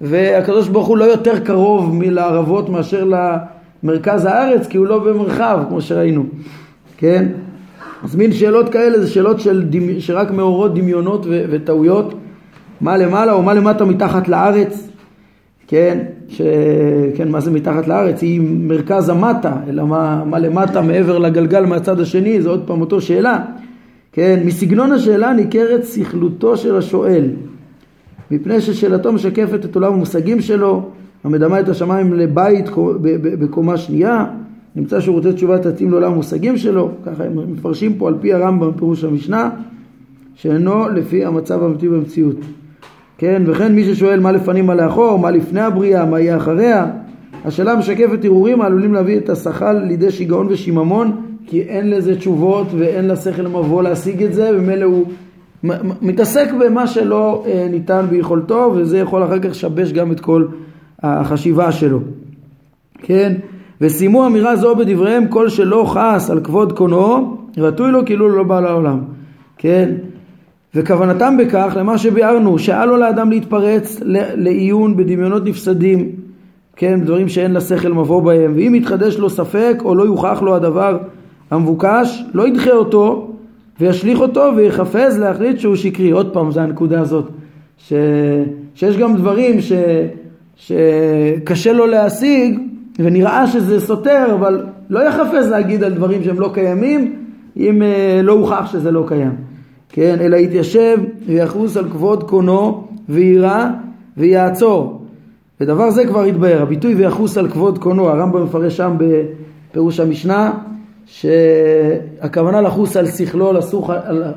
והקדוש 0.00 0.68
ברוך 0.68 0.86
הוא 0.86 0.96
לא 0.96 1.04
יותר 1.04 1.38
קרוב 1.38 1.94
מלערבות 1.94 2.68
מאשר 2.68 3.10
למרכז 3.82 4.24
הארץ, 4.24 4.66
כי 4.66 4.78
הוא 4.78 4.86
לא 4.86 4.98
במרחב, 4.98 5.60
כמו 5.68 5.80
שראינו. 5.80 6.24
כן? 6.98 7.28
אז 8.04 8.16
מין 8.16 8.32
שאלות 8.32 8.68
כאלה 8.68 9.00
זה 9.00 9.06
שאלות 9.06 9.40
של 9.40 9.64
דמי, 9.70 10.00
שרק 10.00 10.30
מעוררות 10.30 10.74
דמיונות 10.74 11.26
ו- 11.26 11.44
וטעויות. 11.50 12.14
מה 12.80 12.96
למעלה 12.96 13.32
או 13.32 13.42
מה 13.42 13.54
למטה 13.54 13.84
מתחת 13.84 14.28
לארץ, 14.28 14.88
כן, 15.66 15.98
ש... 16.28 16.42
כן, 17.14 17.28
מה 17.28 17.40
זה 17.40 17.50
מתחת 17.50 17.88
לארץ? 17.88 18.22
היא 18.22 18.40
מרכז 18.42 19.08
המטה, 19.08 19.56
אלא 19.68 19.86
מה, 19.86 20.24
מה 20.24 20.38
למטה 20.38 20.82
מעבר 20.82 21.18
לגלגל 21.18 21.66
מהצד 21.66 22.00
השני, 22.00 22.42
זה 22.42 22.48
עוד 22.48 22.62
פעם 22.66 22.80
אותו 22.80 23.00
שאלה. 23.00 23.44
כן, 24.12 24.40
מסגנון 24.44 24.92
השאלה 24.92 25.32
ניכרת 25.32 25.84
סכלותו 25.84 26.56
של 26.56 26.76
השואל, 26.76 27.24
מפני 28.30 28.60
ששאלתו 28.60 29.12
משקפת 29.12 29.64
את 29.64 29.74
עולם 29.74 29.92
המושגים 29.92 30.40
שלו, 30.40 30.90
המדמה 31.24 31.60
את 31.60 31.68
השמיים 31.68 32.14
לבית 32.14 32.66
בקומה 33.22 33.76
שנייה, 33.76 34.24
נמצא 34.78 35.00
שירותי 35.00 35.32
תשובה 35.32 35.58
תתאים 35.58 35.90
לעולם 35.90 36.12
המושגים 36.12 36.56
שלו, 36.56 36.90
ככה 37.06 37.24
הם 37.24 37.52
מפרשים 37.52 37.94
פה 37.94 38.08
על 38.08 38.14
פי 38.20 38.32
הרמב"ם 38.32 38.72
פירוש 38.72 39.04
המשנה, 39.04 39.50
שאינו 40.34 40.88
לפי 40.88 41.24
המצב 41.24 41.62
האמיתי 41.62 41.88
במציאות. 41.88 42.36
כן, 43.18 43.42
וכן 43.46 43.74
מי 43.74 43.84
ששואל 43.84 44.20
מה 44.20 44.32
לפנים 44.32 44.66
מה 44.66 44.74
לאחור, 44.74 45.18
מה 45.18 45.30
לפני 45.30 45.60
הבריאה, 45.60 46.04
מה 46.04 46.20
יהיה 46.20 46.36
אחריה, 46.36 46.86
השאלה 47.44 47.76
משקפת 47.76 48.24
הרהורים 48.24 48.60
העלולים 48.60 48.94
להביא 48.94 49.18
את 49.18 49.28
השכל 49.28 49.72
לידי 49.72 50.10
שיגעון 50.10 50.46
ושיממון, 50.50 51.20
כי 51.46 51.60
אין 51.60 51.90
לזה 51.90 52.16
תשובות 52.16 52.66
ואין 52.78 53.08
לשכל 53.08 53.42
מבוא 53.42 53.82
להשיג 53.82 54.22
את 54.22 54.34
זה, 54.34 54.50
ומילא 54.54 54.84
הוא 54.84 55.04
מתעסק 56.02 56.48
במה 56.60 56.86
שלא 56.86 57.44
אה, 57.46 57.66
ניתן 57.70 58.06
ביכולתו, 58.10 58.72
וזה 58.76 58.98
יכול 58.98 59.24
אחר 59.24 59.38
כך 59.38 59.50
לשבש 59.50 59.92
גם 59.92 60.12
את 60.12 60.20
כל 60.20 60.46
החשיבה 61.02 61.72
שלו. 61.72 62.00
כן, 63.02 63.34
וסיימו 63.80 64.26
אמירה 64.26 64.56
זו 64.56 64.76
בדבריהם 64.76 65.26
כל 65.26 65.48
שלא 65.48 65.84
חס 65.88 66.30
על 66.30 66.40
כבוד 66.40 66.72
קונו, 66.72 67.36
רטוי 67.58 67.90
לו 67.90 68.04
כאילו 68.04 68.28
לא 68.28 68.42
בא 68.42 68.60
לעולם. 68.60 68.98
כן, 69.58 69.94
וכוונתם 70.74 71.36
בכך 71.38 71.74
למה 71.76 71.98
שביארנו, 71.98 72.58
שאל 72.58 72.86
לו 72.86 72.96
לאדם 72.96 73.30
להתפרץ 73.30 74.00
לעיון 74.34 74.96
בדמיונות 74.96 75.44
נפסדים, 75.44 76.12
כן, 76.76 77.00
דברים 77.04 77.28
שאין 77.28 77.52
לשכל 77.52 77.92
מבוא 77.92 78.22
בהם, 78.22 78.52
ואם 78.56 78.74
יתחדש 78.74 79.16
לו 79.16 79.30
ספק 79.30 79.76
או 79.84 79.94
לא 79.94 80.04
יוכח 80.04 80.42
לו 80.42 80.54
הדבר 80.54 80.98
המבוקש, 81.50 82.24
לא 82.34 82.48
ידחה 82.48 82.72
אותו 82.72 83.30
וישליך 83.80 84.20
אותו 84.20 84.50
ויחפז 84.56 85.18
להחליט 85.18 85.58
שהוא 85.58 85.76
שקרי. 85.76 86.10
עוד 86.10 86.32
פעם, 86.32 86.50
זה 86.50 86.62
הנקודה 86.62 87.00
הזאת, 87.00 87.24
ש... 87.78 87.92
שיש 88.74 88.96
גם 88.96 89.16
דברים 89.16 89.60
ש... 89.60 89.72
שקשה 90.56 91.72
לו 91.72 91.86
להשיג 91.86 92.58
ונראה 92.98 93.46
שזה 93.46 93.80
סותר, 93.80 94.26
אבל 94.34 94.66
לא 94.90 95.08
יחפז 95.08 95.50
להגיד 95.50 95.84
על 95.84 95.94
דברים 95.94 96.24
שהם 96.24 96.40
לא 96.40 96.50
קיימים, 96.54 97.16
אם 97.56 97.82
אה, 97.82 98.20
לא 98.22 98.32
הוכח 98.32 98.68
שזה 98.72 98.90
לא 98.90 99.04
קיים. 99.08 99.36
כן, 99.88 100.16
אלא 100.20 100.36
יתיישב 100.36 100.98
ויחוס 101.26 101.76
על 101.76 101.90
כבוד 101.90 102.22
קונו 102.22 102.88
ויירא 103.08 103.66
ויעצור. 104.16 105.02
ודבר 105.60 105.90
זה 105.90 106.06
כבר 106.06 106.22
התבהר, 106.22 106.62
הביטוי 106.62 106.94
ויחוס 106.94 107.38
על 107.38 107.48
כבוד 107.48 107.78
קונו, 107.78 108.08
הרמב"ם 108.08 108.42
מפרש 108.42 108.76
שם 108.76 108.96
בפירוש 109.70 110.00
המשנה, 110.00 110.52
שהכוונה 111.06 112.60
לחוס 112.60 112.96
על 112.96 113.06
שכלו, 113.06 113.52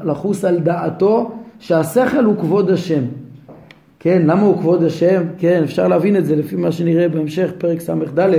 לחוס 0.03 0.45
על 0.45 0.59
דעתו, 0.59 1.31
שהשכל 1.59 2.25
הוא 2.25 2.35
כבוד 2.37 2.69
השם. 2.69 3.01
כן, 4.03 4.21
למה 4.25 4.41
הוא 4.41 4.57
כבוד 4.57 4.83
השם? 4.83 5.23
כן, 5.37 5.61
אפשר 5.63 5.87
להבין 5.87 6.15
את 6.15 6.25
זה 6.25 6.35
לפי 6.35 6.55
מה 6.55 6.71
שנראה 6.71 7.09
בהמשך 7.09 7.51
פרק 7.57 7.79
ס"ד, 7.79 8.29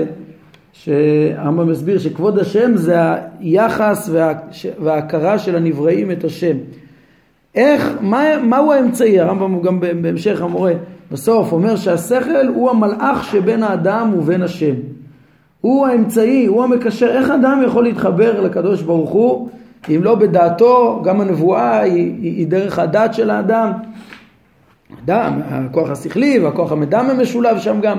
שהרמב"ם 0.72 1.70
מסביר 1.70 1.98
שכבוד 1.98 2.38
השם 2.38 2.76
זה 2.76 2.96
היחס 3.40 4.08
וה, 4.12 4.32
וההכרה 4.82 5.38
של 5.38 5.56
הנבראים 5.56 6.10
את 6.10 6.24
השם. 6.24 6.56
איך, 7.54 7.96
מה, 8.00 8.22
מהו 8.42 8.72
האמצעי? 8.72 9.20
הרמב"ם 9.20 9.52
הוא 9.52 9.62
גם 9.62 9.80
בהמשך 9.80 10.42
המורה 10.42 10.72
בסוף 11.12 11.52
אומר 11.52 11.76
שהשכל 11.76 12.46
הוא 12.54 12.70
המלאך 12.70 13.24
שבין 13.24 13.62
האדם 13.62 14.14
ובין 14.18 14.42
השם. 14.42 14.74
הוא 15.60 15.86
האמצעי, 15.86 16.46
הוא 16.46 16.64
המקשר. 16.64 17.10
איך 17.10 17.30
אדם 17.30 17.62
יכול 17.66 17.84
להתחבר 17.84 18.40
לקדוש 18.40 18.82
ברוך 18.82 19.10
הוא 19.10 19.48
אם 19.88 20.00
לא 20.04 20.14
בדעתו, 20.14 21.02
גם 21.04 21.20
הנבואה 21.20 21.80
היא, 21.80 21.94
היא, 21.94 22.36
היא 22.36 22.46
דרך 22.46 22.78
הדת 22.78 23.14
של 23.14 23.30
האדם. 23.30 23.72
אדם, 25.04 25.40
הכוח 25.44 25.90
השכלי 25.90 26.38
והכוח 26.38 26.72
המדמה 26.72 27.14
משולב 27.14 27.58
שם 27.58 27.80
גם 27.82 27.98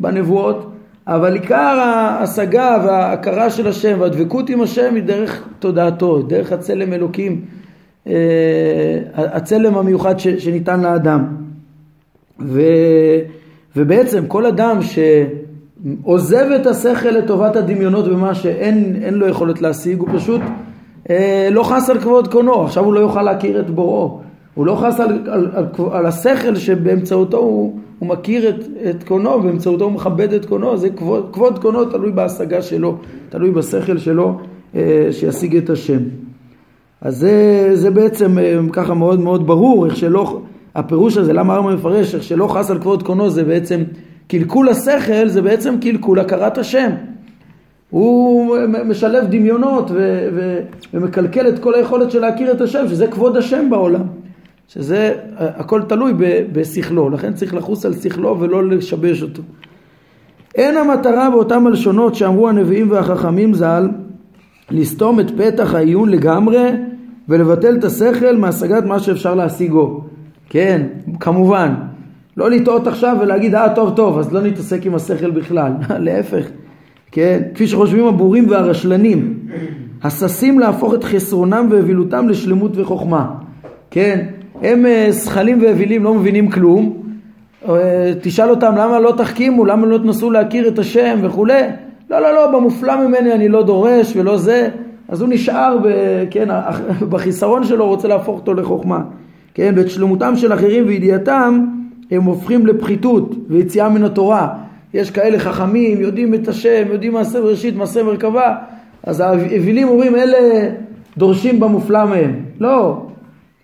בנבואות, 0.00 0.72
אבל 1.06 1.32
עיקר 1.32 1.80
ההשגה 1.84 2.78
וההכרה 2.86 3.50
של 3.50 3.68
השם 3.68 3.96
והדבקות 4.00 4.50
עם 4.50 4.60
השם 4.60 4.94
היא 4.94 5.02
דרך 5.02 5.48
תודעתו, 5.58 6.22
דרך 6.22 6.52
הצלם 6.52 6.92
אלוקים. 6.92 7.44
אה, 8.06 8.14
הצלם 9.16 9.78
המיוחד 9.78 10.18
שניתן 10.18 10.80
לאדם. 10.80 11.26
ו, 12.40 12.62
ובעצם 13.76 14.26
כל 14.26 14.46
אדם 14.46 14.78
שעוזב 16.02 16.46
את 16.60 16.66
השכל 16.66 17.08
לטובת 17.08 17.56
הדמיונות 17.56 18.08
במה 18.08 18.34
שאין 18.34 19.14
לו 19.14 19.28
יכולת 19.28 19.60
להשיג, 19.62 19.98
הוא 19.98 20.08
פשוט 20.14 20.40
אה, 21.10 21.48
לא 21.50 21.62
חס 21.62 21.90
על 21.90 22.00
כבוד 22.00 22.28
קונו, 22.32 22.62
עכשיו 22.62 22.84
הוא 22.84 22.94
לא 22.94 23.00
יוכל 23.00 23.22
להכיר 23.22 23.60
את 23.60 23.70
בוראו. 23.70 24.20
הוא 24.54 24.66
לא 24.66 24.74
חס 24.74 25.00
על, 25.00 25.18
על, 25.26 25.48
על, 25.54 25.66
על 25.92 26.06
השכל 26.06 26.54
שבאמצעותו 26.54 27.36
הוא, 27.36 27.78
הוא 27.98 28.08
מכיר 28.08 28.48
את, 28.48 28.64
את 28.90 29.04
קונו, 29.04 29.40
באמצעותו 29.40 29.84
הוא 29.84 29.92
מכבד 29.92 30.32
את 30.32 30.44
קונו, 30.44 30.76
זה 30.76 30.90
כבוד, 30.90 31.28
כבוד 31.32 31.58
קונו 31.58 31.84
תלוי 31.84 32.12
בהשגה 32.12 32.62
שלו, 32.62 32.96
תלוי 33.28 33.50
בשכל 33.50 33.98
שלו 33.98 34.38
אה, 34.74 35.08
שישיג 35.10 35.56
את 35.56 35.70
השם. 35.70 35.98
אז 37.00 37.16
זה, 37.16 37.70
זה 37.74 37.90
בעצם 37.90 38.38
אה, 38.38 38.58
ככה 38.72 38.94
מאוד 38.94 39.20
מאוד 39.20 39.46
ברור, 39.46 39.86
איך 39.86 39.96
שלא, 39.96 40.40
הפירוש 40.74 41.16
הזה, 41.16 41.32
למה 41.32 41.54
הרמב"ם 41.54 41.74
מפרש, 41.74 42.14
איך 42.14 42.22
שלא 42.22 42.46
חס 42.46 42.70
על 42.70 42.78
כבוד 42.78 43.02
קונו 43.02 43.30
זה 43.30 43.44
בעצם, 43.44 43.82
קלקול 44.28 44.68
השכל 44.68 45.28
זה 45.28 45.42
בעצם 45.42 45.74
קלקול 45.80 46.20
הכרת 46.20 46.58
השם. 46.58 46.90
הוא 47.90 48.56
משלב 48.84 49.24
דמיונות 49.30 49.90
ו, 49.90 50.28
ו, 50.34 50.60
ומקלקל 50.94 51.48
את 51.48 51.58
כל 51.58 51.74
היכולת 51.74 52.10
של 52.10 52.20
להכיר 52.20 52.52
את 52.52 52.60
השם, 52.60 52.88
שזה 52.88 53.06
כבוד 53.06 53.36
השם 53.36 53.70
בעולם. 53.70 54.02
שזה, 54.74 55.14
הכל 55.36 55.82
תלוי 55.88 56.12
בשכלו, 56.52 57.10
לכן 57.10 57.32
צריך 57.32 57.54
לחוס 57.54 57.86
על 57.86 57.94
שכלו 57.94 58.40
ולא 58.40 58.68
לשבש 58.68 59.22
אותו. 59.22 59.42
אין 60.54 60.76
המטרה 60.76 61.30
באותם 61.30 61.66
הלשונות 61.66 62.14
שאמרו 62.14 62.48
הנביאים 62.48 62.90
והחכמים 62.90 63.54
ז"ל 63.54 63.88
לסתום 64.70 65.20
את 65.20 65.30
פתח 65.36 65.74
העיון 65.74 66.08
לגמרי 66.08 66.70
ולבטל 67.28 67.76
את 67.76 67.84
השכל 67.84 68.36
מהשגת 68.36 68.84
מה 68.84 68.98
שאפשר 68.98 69.34
להשיגו. 69.34 70.04
כן, 70.48 70.86
כמובן. 71.20 71.74
לא 72.36 72.50
לטעות 72.50 72.86
עכשיו 72.86 73.16
ולהגיד, 73.20 73.54
אה, 73.54 73.74
טוב, 73.74 73.96
טוב, 73.96 74.18
אז 74.18 74.32
לא 74.32 74.40
נתעסק 74.40 74.86
עם 74.86 74.94
השכל 74.94 75.30
בכלל. 75.30 75.72
להפך, 76.06 76.46
כן? 77.12 77.42
כפי 77.54 77.66
שחושבים 77.66 78.06
הבורים 78.06 78.50
והרשלנים, 78.50 79.38
הששים 80.02 80.58
להפוך 80.58 80.94
את 80.94 81.04
חסרונם 81.04 81.68
ואבילותם 81.70 82.28
לשלמות 82.28 82.72
וחוכמה. 82.76 83.30
כן? 83.90 84.26
הם 84.62 84.84
זכלים 85.10 85.62
אה, 85.62 85.68
ואווילים, 85.68 86.04
לא 86.04 86.14
מבינים 86.14 86.50
כלום. 86.50 87.02
אה, 87.68 88.12
תשאל 88.22 88.50
אותם 88.50 88.74
למה 88.76 89.00
לא 89.00 89.14
תחכימו, 89.16 89.64
למה 89.64 89.86
לא 89.86 89.98
תנסו 89.98 90.30
להכיר 90.30 90.68
את 90.68 90.78
השם 90.78 91.18
וכולי. 91.22 91.62
לא, 92.10 92.20
לא, 92.20 92.34
לא, 92.34 92.46
במופלא 92.52 93.06
ממני 93.06 93.32
אני 93.32 93.48
לא 93.48 93.62
דורש 93.62 94.16
ולא 94.16 94.36
זה. 94.36 94.68
אז 95.08 95.20
הוא 95.20 95.28
נשאר, 95.28 95.78
ב, 95.82 95.88
כן, 96.30 96.48
בחיסרון 97.10 97.64
שלו, 97.64 97.86
רוצה 97.86 98.08
להפוך 98.08 98.38
אותו 98.38 98.54
לחוכמה. 98.54 99.00
כן, 99.54 99.74
ואת 99.76 99.90
שלמותם 99.90 100.36
של 100.36 100.52
אחרים 100.52 100.86
וידיעתם 100.86 101.66
הם 102.10 102.22
הופכים 102.22 102.66
לפחיתות 102.66 103.34
ויציאה 103.48 103.88
מן 103.88 104.04
התורה. 104.04 104.48
יש 104.94 105.10
כאלה 105.10 105.38
חכמים, 105.38 106.00
יודעים 106.00 106.34
את 106.34 106.48
השם, 106.48 106.82
יודעים 106.92 107.12
מעשה 107.12 107.40
בראשית, 107.40 107.76
מעשה 107.76 108.02
מרכבה, 108.02 108.54
אז 109.02 109.20
האווילים 109.20 109.88
אומרים 109.88 110.16
אלה 110.16 110.38
דורשים 111.16 111.60
במופלא 111.60 112.04
מהם. 112.04 112.34
לא, 112.60 113.02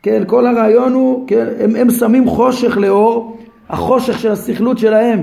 כן, 0.03 0.23
כל 0.27 0.47
הרעיון 0.47 0.93
הוא, 0.93 1.29
כן, 1.29 1.47
הם, 1.61 1.77
הם 1.77 1.91
שמים 1.91 2.29
חושך 2.29 2.77
לאור, 2.77 3.39
החושך 3.69 4.19
של 4.19 4.31
הסכלות 4.31 4.79
שלהם, 4.79 5.23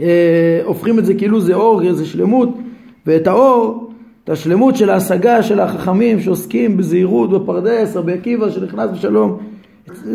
אה, 0.00 0.60
הופכים 0.64 0.98
את 0.98 1.06
זה 1.06 1.14
כאילו 1.14 1.40
זה 1.40 1.54
אור, 1.54 1.92
זה 1.92 2.06
שלמות, 2.06 2.48
ואת 3.06 3.26
האור, 3.26 3.90
את 4.24 4.30
השלמות 4.30 4.76
של 4.76 4.90
ההשגה 4.90 5.42
של 5.42 5.60
החכמים 5.60 6.20
שעוסקים 6.20 6.76
בזהירות 6.76 7.30
בפרדס, 7.30 7.96
רבי 7.96 8.12
עקיבא 8.12 8.50
שנכנס 8.50 8.90
בשלום 8.90 9.38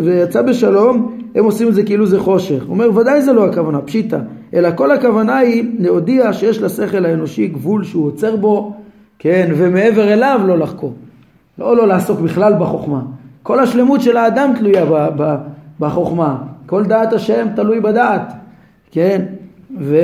ויצא 0.04 0.41
בשלום, 0.41 1.17
הם 1.36 1.45
עושים 1.45 1.67
את 1.67 1.73
זה 1.73 1.84
כאילו 1.84 2.06
זה 2.06 2.19
חושך. 2.19 2.63
הוא 2.63 2.73
אומר 2.73 2.97
ודאי 2.97 3.21
זה 3.21 3.34
לא 3.34 3.45
הכוונה, 3.45 3.82
פשיטא, 3.82 4.19
אלא 4.54 4.69
כל 4.76 4.91
הכוונה 4.91 5.38
היא 5.38 5.63
להודיע 5.80 6.34
שיש 6.34 6.62
לשכל 6.62 7.06
האנושי 7.06 7.47
גבול 7.47 7.84
שהוא 7.84 8.08
עוצר 8.08 8.36
בו, 8.36 8.73
כן, 9.19 9.52
ומעבר 9.58 10.13
אליו 10.13 10.41
לא 10.47 10.58
לחקור. 10.58 10.93
לא 11.58 11.78
לא 11.78 11.88
לעסוק 11.88 12.19
בכלל 12.19 12.54
בחוכמה. 12.60 13.02
כל 13.43 13.60
השלמות 13.60 14.01
של 14.01 14.17
האדם 14.17 14.53
תלויה 14.58 14.86
ב, 14.86 15.08
ב, 15.17 15.36
בחוכמה. 15.79 16.38
כל 16.65 16.84
דעת 16.86 17.13
השם 17.13 17.47
תלוי 17.56 17.79
בדעת, 17.79 18.34
כן? 18.91 19.21
ו, 19.79 19.97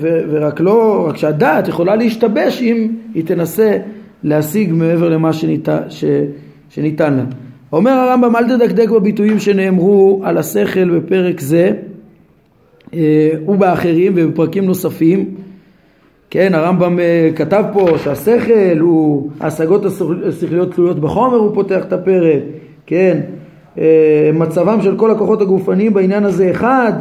ו, 0.00 0.20
ורק 0.30 0.60
לא, 0.60 1.06
רק 1.08 1.16
שהדעת 1.16 1.68
יכולה 1.68 1.96
להשתבש 1.96 2.62
אם 2.62 2.88
היא 3.14 3.26
תנסה 3.26 3.78
להשיג 4.22 4.72
מעבר 4.72 5.08
למה 5.08 5.32
שניתן, 5.32 5.78
ש, 5.88 6.04
שניתן 6.70 7.14
לה. 7.14 7.22
אומר 7.72 7.90
הרמב"ם 7.90 8.36
אל 8.36 8.48
תדקדק 8.48 8.88
בביטויים 8.88 9.38
שנאמרו 9.38 10.20
על 10.24 10.38
השכל 10.38 10.98
בפרק 10.98 11.40
זה 11.40 11.72
אה, 12.94 13.30
ובאחרים 13.46 14.12
ובפרקים 14.16 14.64
נוספים 14.64 15.34
כן 16.34 16.54
הרמב"ם 16.54 17.00
אה, 17.00 17.30
כתב 17.36 17.64
פה 17.72 17.86
שהשכל 17.98 18.78
הוא 18.80 19.30
ההשגות 19.40 19.84
השכליות 20.28 20.74
תלויות 20.74 20.98
בחומר 20.98 21.36
הוא 21.36 21.54
פותח 21.54 21.84
את 21.84 21.92
הפרק 21.92 22.42
כן. 22.86 23.20
אה, 23.78 24.30
מצבם 24.34 24.82
של 24.82 24.96
כל 24.96 25.10
הכוחות 25.10 25.40
הגופניים 25.40 25.94
בעניין 25.94 26.24
הזה 26.24 26.50
אחד 26.50 26.92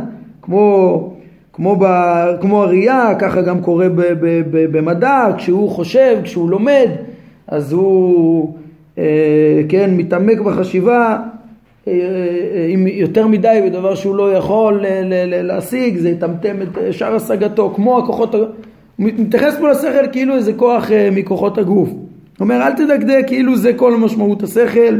כמו 0.41 1.13
כמו, 1.53 1.75
ב, 1.79 1.85
כמו 2.41 2.63
הראייה, 2.63 3.15
ככה 3.19 3.41
גם 3.41 3.61
קורה 3.61 3.89
ב, 3.89 4.01
ב, 4.01 4.41
ב, 4.51 4.77
במדע, 4.77 5.27
כשהוא 5.37 5.69
חושב, 5.69 6.17
כשהוא 6.23 6.49
לומד, 6.49 6.89
אז 7.47 7.73
הוא 7.73 8.53
אה, 8.97 9.61
כן, 9.69 9.93
מתעמק 9.97 10.39
בחשיבה 10.39 11.17
עם 12.69 12.87
יותר 12.87 13.27
מדי 13.27 13.61
בדבר 13.65 13.95
שהוא 13.95 14.15
לא 14.15 14.33
יכול 14.33 14.85
להשיג, 15.27 15.97
זה 15.97 16.09
יטמטם 16.09 16.55
את 16.61 16.93
שאר 16.93 17.15
השגתו, 17.15 17.73
כמו 17.75 17.97
הכוחות, 17.97 18.35
הוא 18.97 19.09
מתייחס 19.17 19.55
פה 19.59 19.71
לשכל 19.71 20.11
כאילו 20.11 20.35
איזה 20.35 20.53
כוח 20.53 20.91
אה, 20.91 21.09
מכוחות 21.11 21.57
הגוף. 21.57 21.89
הוא 21.89 21.99
אומר 22.39 22.55
אל 22.55 22.71
תדקדק 22.71 23.23
כאילו 23.27 23.55
זה 23.57 23.73
כל 23.73 23.97
משמעות 23.97 24.43
השכל, 24.43 24.99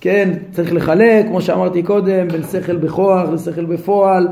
כן, 0.00 0.30
צריך 0.52 0.72
לחלק, 0.72 1.26
כמו 1.26 1.40
שאמרתי 1.40 1.82
קודם, 1.82 2.28
בין 2.28 2.42
שכל 2.42 2.76
בכוח 2.76 3.28
לשכל 3.32 3.64
בפועל, 3.64 4.28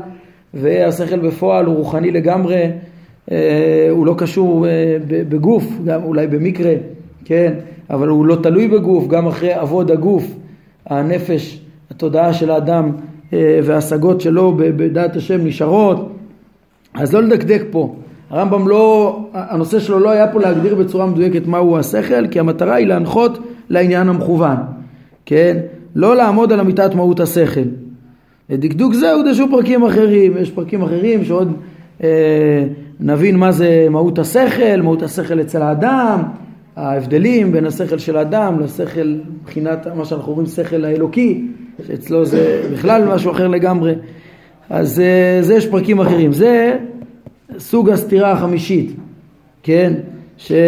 והשכל 0.53 1.19
בפועל 1.19 1.65
הוא 1.65 1.75
רוחני 1.75 2.11
לגמרי, 2.11 2.69
הוא 3.89 4.05
לא 4.05 4.15
קשור 4.17 4.65
בגוף, 5.07 5.63
גם 5.85 6.03
אולי 6.03 6.27
במקרה, 6.27 6.73
כן, 7.25 7.53
אבל 7.89 8.07
הוא 8.07 8.25
לא 8.25 8.35
תלוי 8.35 8.67
בגוף, 8.67 9.07
גם 9.07 9.27
אחרי 9.27 9.53
עבוד 9.53 9.91
הגוף, 9.91 10.23
הנפש, 10.85 11.61
התודעה 11.91 12.33
של 12.33 12.51
האדם 12.51 12.91
אה, 13.33 13.59
וההשגות 13.63 14.21
שלו 14.21 14.53
בדעת 14.57 15.15
השם 15.15 15.45
נשארות, 15.45 16.11
אז 16.93 17.13
לא 17.13 17.23
לדקדק 17.23 17.61
פה. 17.71 17.95
הרמב"ם 18.29 18.67
לא, 18.67 19.19
הנושא 19.33 19.79
שלו 19.79 19.99
לא 19.99 20.09
היה 20.09 20.27
פה 20.27 20.39
להגדיר 20.39 20.75
בצורה 20.75 21.05
מדויקת 21.05 21.47
מהו 21.47 21.77
השכל, 21.77 22.27
כי 22.27 22.39
המטרה 22.39 22.75
היא 22.75 22.87
להנחות 22.87 23.39
לעניין 23.69 24.09
המכוון, 24.09 24.57
כן? 25.25 25.57
לא 25.95 26.15
לעמוד 26.15 26.51
על 26.51 26.59
אמיתת 26.59 26.95
מהות 26.95 27.19
השכל. 27.19 27.61
לדקדוק 28.49 28.93
זה 28.93 29.13
הודשו 29.13 29.47
פרקים 29.51 29.83
אחרים, 29.83 30.33
יש 30.37 30.51
פרקים 30.51 30.81
אחרים 30.81 31.25
שעוד 31.25 31.53
אה, 32.03 32.63
נבין 32.99 33.35
מה 33.35 33.51
זה 33.51 33.87
מהות 33.89 34.19
השכל, 34.19 34.81
מהות 34.81 35.03
השכל 35.03 35.41
אצל 35.41 35.61
האדם, 35.61 36.23
ההבדלים 36.75 37.51
בין 37.51 37.65
השכל 37.65 37.97
של 37.97 38.17
האדם 38.17 38.59
לשכל 38.59 39.15
מבחינת 39.41 39.87
מה 39.95 40.05
שאנחנו 40.05 40.31
אומרים 40.31 40.47
שכל 40.47 40.85
האלוקי, 40.85 41.47
שאצלו 41.87 42.25
זה 42.25 42.61
בכלל 42.73 43.05
משהו 43.05 43.31
אחר 43.31 43.47
לגמרי. 43.47 43.93
אז 44.69 44.99
אה, 44.99 45.39
זה 45.41 45.53
יש 45.53 45.67
פרקים 45.67 45.99
אחרים. 45.99 46.31
זה 46.31 46.77
סוג 47.59 47.89
הסתירה 47.89 48.31
החמישית, 48.31 48.95
כן? 49.63 49.93
שפה 50.37 50.59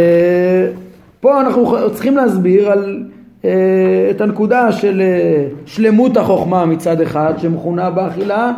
אנחנו 1.42 1.92
צריכים 1.94 2.18
להסביר 2.18 2.72
על, 2.72 3.04
אה, 3.46 4.08
את 4.12 4.22
הנקודה 4.22 4.72
של 4.72 5.02
אה, 5.02 5.48
שלמות 5.66 6.18
החוכמה 6.18 6.66
מצד 6.66 7.02
אחד, 7.02 7.34
שמכונה 7.38 7.90
באכילה, 7.90 8.52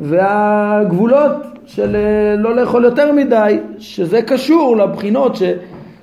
והגבולות 0.00 1.32
של 1.66 1.96
לא 2.38 2.56
לאכול 2.56 2.84
יותר 2.84 3.12
מדי, 3.12 3.58
שזה 3.78 4.22
קשור 4.22 4.76
לבחינות 4.76 5.36
ש... 5.36 5.42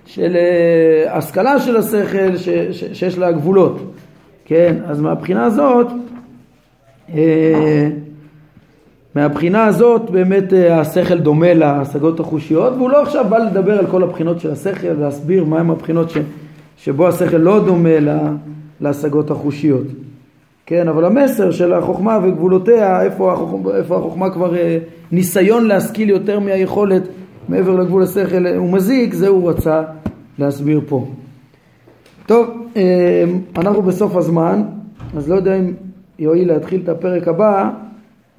של 0.06 0.36
אה, 0.36 1.17
השכלה 1.17 1.60
של 1.60 1.78
השכל 1.78 2.38
ש, 2.38 2.50
ש, 2.50 2.84
שיש 2.93 3.17
לה 3.17 3.32
גבולות, 3.32 3.93
כן? 4.45 4.76
אז 4.88 5.02
מהבחינה 5.02 5.45
הזאת, 5.45 5.88
אה, 7.13 7.89
מהבחינה 9.15 9.65
הזאת 9.65 10.10
באמת 10.10 10.54
אה, 10.54 10.80
השכל 10.80 11.17
דומה 11.17 11.54
להשגות 11.54 12.19
החושיות 12.19 12.73
והוא 12.73 12.89
לא 12.89 13.01
עכשיו 13.01 13.25
בא 13.30 13.38
לדבר 13.38 13.80
על 13.80 13.88
כל 13.88 14.04
הבחינות 14.04 14.39
של 14.39 14.51
השכל 14.51 14.88
ולהסביר 14.97 15.45
מהם 15.45 15.71
הבחינות 15.71 16.10
ש, 16.10 16.17
שבו 16.78 17.08
השכל 17.08 17.38
לא 17.38 17.65
דומה 17.65 17.99
לה, 17.99 18.32
להשגות 18.82 19.32
החושיות. 19.32 19.88
כן, 20.65 20.88
אבל 20.88 21.06
המסר 21.06 21.51
של 21.51 21.73
החוכמה 21.73 22.19
וגבולותיה, 22.23 23.01
איפה 23.01 23.34
החוכמה, 23.34 23.75
איפה 23.75 23.97
החוכמה 23.97 24.30
כבר 24.30 24.54
ניסיון 25.12 25.67
להשכיל 25.67 26.10
יותר 26.10 26.39
מהיכולת 26.39 27.04
מעבר 27.49 27.75
לגבול 27.75 28.04
השכל 28.04 28.47
הוא 28.47 28.69
מזיק, 28.69 29.13
זה 29.13 29.28
הוא 29.28 29.49
רצה 29.49 29.84
להסביר 30.39 30.82
פה. 30.88 31.08
טוב, 32.25 32.47
אמ, 32.75 32.82
אנחנו 33.58 33.82
בסוף 33.82 34.15
הזמן, 34.15 34.63
אז 35.17 35.30
לא 35.30 35.36
יודע 35.36 35.56
אם 35.56 35.73
יועיל 36.19 36.47
להתחיל 36.47 36.82
את 36.84 36.89
הפרק 36.89 37.28
הבא, 37.28 37.69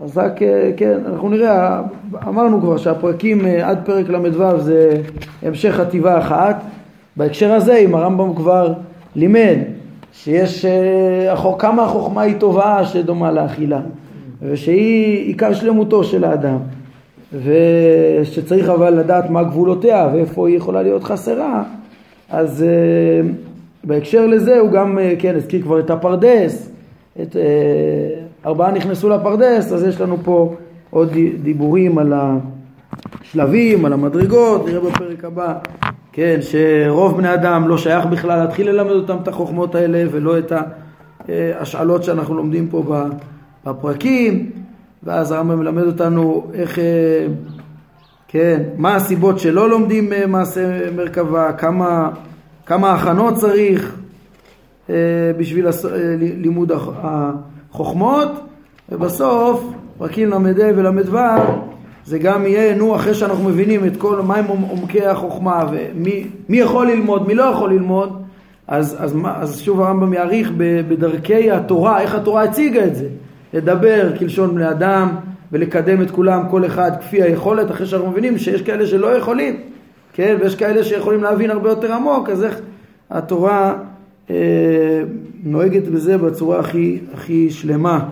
אז 0.01 0.19
רק, 0.19 0.43
אה, 0.43 0.71
כן, 0.77 0.99
אנחנו 1.07 1.29
נראה, 1.29 1.83
אמרנו 2.29 2.61
כבר 2.61 2.77
שהפרקים 2.77 3.47
אה, 3.47 3.69
עד 3.69 3.79
פרק 3.85 4.09
ל"ו 4.09 4.61
זה 4.61 5.03
המשך 5.43 5.71
חטיבה 5.71 6.19
אחת. 6.19 6.63
בהקשר 7.17 7.53
הזה, 7.53 7.77
אם 7.77 7.95
הרמב"ם 7.95 8.35
כבר 8.35 8.73
לימד 9.17 9.57
שיש, 10.13 10.65
אה, 10.65 11.55
כמה 11.59 11.85
החוכמה 11.85 12.23
היא 12.23 12.35
טובה 12.39 12.85
שדומה 12.85 13.33
לאכילה, 13.33 13.81
ושהיא 14.43 15.27
עיקר 15.27 15.55
שלמותו 15.55 16.05
של 16.05 16.25
האדם. 16.25 16.59
ושצריך 17.33 18.69
אבל 18.69 18.95
לדעת 18.95 19.31
מה 19.31 19.45
גבולותיה 19.45 20.09
ואיפה 20.13 20.49
היא 20.49 20.57
יכולה 20.57 20.83
להיות 20.83 21.05
חסרה, 21.05 21.63
אז 22.31 22.65
בהקשר 23.85 24.27
לזה 24.27 24.59
הוא 24.59 24.71
גם, 24.71 24.99
כן, 25.19 25.37
הזכיר 25.37 25.63
כבר 25.63 25.81
את 25.81 25.91
הפרדס, 25.91 26.71
את, 27.23 27.37
ארבעה 28.47 28.73
נכנסו 28.73 29.09
לפרדס, 29.09 29.73
אז 29.73 29.83
יש 29.83 30.01
לנו 30.01 30.17
פה 30.25 30.55
עוד 30.91 31.13
דיבורים 31.43 31.99
על 31.99 32.13
השלבים, 33.23 33.85
על 33.85 33.93
המדרגות, 33.93 34.67
נראה 34.67 34.81
בפרק 34.81 35.25
הבא, 35.25 35.55
כן, 36.13 36.39
שרוב 36.41 37.17
בני 37.17 37.35
אדם 37.35 37.69
לא 37.69 37.79
שייך 37.79 38.07
בכלל 38.07 38.39
להתחיל 38.39 38.71
ללמד 38.71 38.91
אותם 38.91 39.17
את 39.23 39.29
החוכמות 39.29 39.75
האלה 39.75 40.05
ולא 40.11 40.39
את 40.39 40.53
ההשאלות 41.29 42.05
שאנחנו 42.05 42.35
לומדים 42.35 42.69
פה 42.69 43.05
בפרקים. 43.67 44.51
ואז 45.03 45.33
הרמב"ם 45.33 45.59
מלמד 45.59 45.83
אותנו 45.83 46.51
איך, 46.55 46.79
אה, 46.79 47.27
כן, 48.29 48.63
מה 48.77 48.95
הסיבות 48.95 49.39
שלא 49.39 49.71
לומדים 49.71 50.13
אה, 50.13 50.27
מעשה 50.27 50.91
מרכבה, 50.97 51.53
כמה, 51.53 52.11
כמה 52.67 52.95
הכנות 52.95 53.35
צריך 53.35 53.97
אה, 54.91 54.95
בשביל 55.39 55.67
לימוד 56.21 56.73
החוכמות, 57.77 58.29
ובסוף 58.89 59.65
פרקים 59.99 60.31
ל"ה 60.31 60.39
ול"ו 60.77 61.19
זה 62.05 62.19
גם 62.19 62.47
יהיה, 62.47 62.75
נו, 62.75 62.97
אחרי 62.97 63.15
שאנחנו 63.15 63.45
מבינים 63.45 63.85
את 63.85 63.97
כל, 63.97 64.23
מהם 64.23 64.45
עומקי 64.47 65.07
החוכמה 65.07 65.65
ומי 65.71 66.27
יכול 66.49 66.87
ללמוד, 66.87 67.27
מי 67.27 67.35
לא 67.35 67.43
יכול 67.43 67.73
ללמוד, 67.73 68.23
אז, 68.69 68.97
אז, 68.99 69.17
אז 69.37 69.61
שוב 69.61 69.81
הרמב"ם 69.81 70.13
יעריך 70.13 70.51
בדרכי 70.89 71.51
התורה, 71.51 72.01
איך 72.01 72.15
התורה 72.15 72.43
הציגה 72.43 72.85
את 72.85 72.97
זה. 72.97 73.09
לדבר 73.55 74.19
כלשון 74.19 74.55
בני 74.55 74.71
אדם 74.71 75.09
ולקדם 75.53 76.03
את 76.03 76.11
כולם 76.11 76.43
כל 76.51 76.67
אחד 76.67 76.91
כפי 77.01 77.23
היכולת 77.23 77.71
אחרי 77.71 77.87
שאנחנו 77.87 78.11
מבינים 78.11 78.39
שיש 78.39 78.63
כאלה 78.63 78.87
שלא 78.87 79.07
יכולים 79.07 79.57
כן 80.13 80.37
ויש 80.41 80.55
כאלה 80.55 80.85
שיכולים 80.85 81.23
להבין 81.23 81.51
הרבה 81.51 81.69
יותר 81.69 81.93
עמוק 81.93 82.29
אז 82.29 82.45
איך 82.45 82.61
התורה 83.11 83.75
אה, 84.31 84.35
נוהגת 85.45 85.89
בזה 85.89 86.19
בצורה 86.19 86.59
הכי, 86.59 86.99
הכי 87.15 87.51
שלמה 87.51 88.09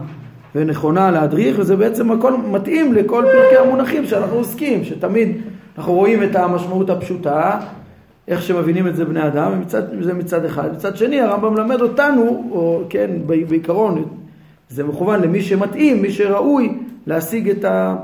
ונכונה 0.54 1.10
להדריך, 1.10 1.56
וזה 1.58 1.76
בעצם 1.76 2.10
הכל 2.10 2.36
מתאים 2.36 2.92
לכל 2.92 3.24
פרקי 3.32 3.56
המונחים 3.56 4.06
שאנחנו 4.06 4.36
עוסקים, 4.36 4.84
שתמיד 4.84 5.28
אנחנו 5.78 5.92
רואים 5.92 6.22
את 6.22 6.36
המשמעות 6.36 6.90
הפשוטה, 6.90 7.60
איך 8.28 8.42
שמבינים 8.42 8.88
את 8.88 8.96
זה 8.96 9.04
בני 9.04 9.26
אדם, 9.26 9.52
ומצד, 9.52 9.82
זה 10.00 10.14
מצד 10.14 10.44
אחד. 10.44 10.72
מצד 10.72 10.96
שני, 10.96 11.20
הרמב"ם 11.20 11.54
מלמד 11.54 11.80
אותנו, 11.80 12.48
או 12.50 12.82
כן, 12.88 13.10
בעיקרון, 13.26 14.04
זה 14.68 14.84
מכוון 14.84 15.20
למי 15.20 15.42
שמתאים, 15.42 16.02
מי 16.02 16.10
שראוי 16.12 16.78
להשיג 17.06 17.50
את, 17.50 17.64
ה, 17.64 17.96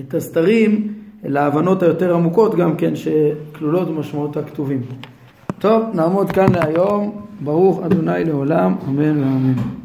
את 0.00 0.14
הסתרים 0.14 0.92
להבנות 1.24 1.82
היותר 1.82 2.14
עמוקות 2.14 2.54
גם 2.54 2.76
כן, 2.76 2.92
שכלולות 2.96 3.88
במשמעות 3.88 4.36
הכתובים. 4.36 4.80
טוב, 5.60 5.82
נעמוד 5.94 6.32
כאן 6.32 6.46
להיום. 6.52 7.20
ברוך 7.44 7.80
אדוני 7.82 8.24
לעולם, 8.24 8.74
אמן 8.88 9.22
ואמן. 9.22 9.80